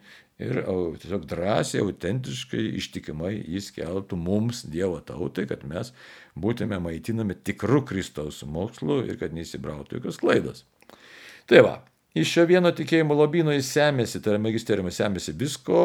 ir 0.42 0.60
tiesiog 1.00 1.26
drąsiai, 1.30 1.82
autentiškai, 1.84 2.62
ištikimai 2.80 3.32
jis 3.38 3.70
keltų 3.74 4.18
mums, 4.18 4.64
Dievo 4.70 4.98
tautai, 5.06 5.46
kad 5.50 5.62
mes 5.68 5.92
būtume 6.38 6.80
maitinami 6.82 7.36
tikrų 7.46 7.84
Kristaus 7.90 8.42
mokslu 8.46 9.02
ir 9.06 9.18
kad 9.20 9.36
neįsibrautų 9.36 10.00
jokios 10.00 10.18
klaidos. 10.22 10.64
Tai 11.50 11.62
va, 11.66 11.74
iš 12.16 12.32
šio 12.34 12.48
vieno 12.50 12.72
tikėjimo 12.74 13.14
lobino 13.18 13.54
jis 13.54 13.70
semėsi, 13.76 14.22
tai 14.22 14.34
yra 14.34 14.42
magisteriumas 14.42 14.98
semėsi 14.98 15.36
visko, 15.38 15.84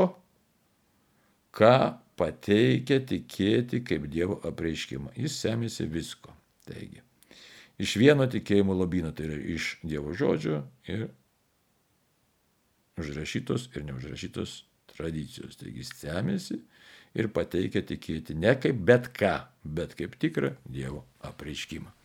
ką 1.54 1.76
pateikia 2.20 3.00
tikėti 3.06 3.84
kaip 3.86 4.10
Dievo 4.12 4.40
apreiškimą. 4.48 5.14
Jis 5.20 5.38
semėsi 5.44 5.88
visko. 5.90 6.34
Taigi, 6.70 7.04
iš 7.80 7.96
vieno 8.00 8.28
tikėjimo 8.30 8.76
lobino, 8.76 9.12
tai 9.16 9.30
yra 9.30 9.40
iš 9.56 9.72
Dievo 9.84 10.14
žodžio 10.18 10.64
ir 10.90 11.08
užrašytos 13.00 13.70
ir 13.76 13.86
neužrašytos 13.88 14.56
tradicijos. 14.92 15.56
Taigi 15.60 15.86
semėsi 15.88 16.60
ir 17.18 17.32
pateikia 17.34 17.84
tikėti 17.88 18.36
ne 18.38 18.54
kaip 18.60 18.84
bet 18.86 19.10
ką, 19.16 19.36
bet 19.64 19.96
kaip 20.00 20.20
tikrą 20.20 20.54
Dievo 20.70 21.06
apreiškimą. 21.26 21.96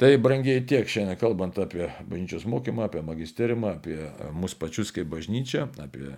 Tai 0.00 0.08
brangiai 0.16 0.62
tiek 0.64 0.88
šiandien 0.88 1.18
kalbant 1.20 1.58
apie 1.60 1.90
bažnyčios 2.08 2.46
mokymą, 2.48 2.86
apie 2.86 3.02
magisteriumą, 3.04 3.74
apie 3.76 3.98
mus 4.32 4.54
pačius 4.56 4.94
kaip 4.96 5.10
bažnyčią, 5.12 5.66
apie 5.82 6.14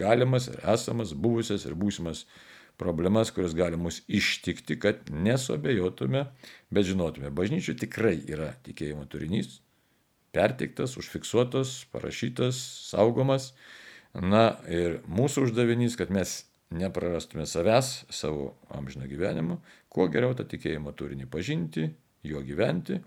galimas 0.00 0.48
ir 0.48 0.62
esamas, 0.72 1.12
buvusias 1.12 1.66
ir 1.68 1.76
būsimas 1.76 2.24
problemas, 2.80 3.30
kurios 3.34 3.54
gali 3.56 3.78
mus 3.80 4.02
ištikti, 4.08 4.78
kad 4.80 5.10
nesuabejotume, 5.10 6.26
bet 6.70 6.88
žinotume, 6.88 7.30
bažnyčių 7.34 7.76
tikrai 7.80 8.16
yra 8.28 8.52
tikėjimo 8.66 9.06
turinys, 9.10 9.60
perteiktas, 10.36 10.96
užfiksuotas, 11.00 11.86
parašytas, 11.92 12.58
saugomas. 12.90 13.52
Na 14.16 14.58
ir 14.72 15.00
mūsų 15.08 15.48
uždavinys, 15.48 15.96
kad 15.96 16.12
mes 16.12 16.42
neprarastume 16.72 17.46
savęs, 17.46 18.06
savo 18.10 18.54
amžino 18.72 19.08
gyvenimo, 19.08 19.60
kuo 19.92 20.08
geriau 20.12 20.34
tą 20.36 20.46
tikėjimo 20.48 20.92
turinį 20.96 21.28
pažinti, 21.30 21.90
juo 22.26 22.42
gyventi 22.44 22.98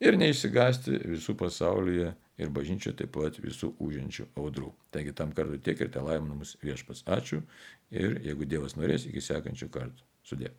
ir 0.00 0.18
neišsigasti 0.20 1.00
visų 1.10 1.34
pasaulyje 1.40 2.12
ir 2.40 2.52
bažnyčioje 2.56 2.96
taip 3.02 3.12
pat 3.16 3.38
visų 3.42 3.74
užinčių 3.86 4.30
audrų. 4.40 4.72
Taigi 4.94 5.14
tam 5.16 5.34
kartu 5.36 5.60
tiek 5.60 5.80
ir 5.84 5.92
te 5.92 6.02
laiminamus 6.04 6.56
viešpas. 6.64 7.04
Ačiū 7.18 7.42
ir 7.90 8.20
jeigu 8.24 8.48
Dievas 8.48 8.76
norės, 8.80 9.06
iki 9.10 9.22
sekančių 9.24 9.70
kartų. 9.76 10.06
Sudė. 10.26 10.54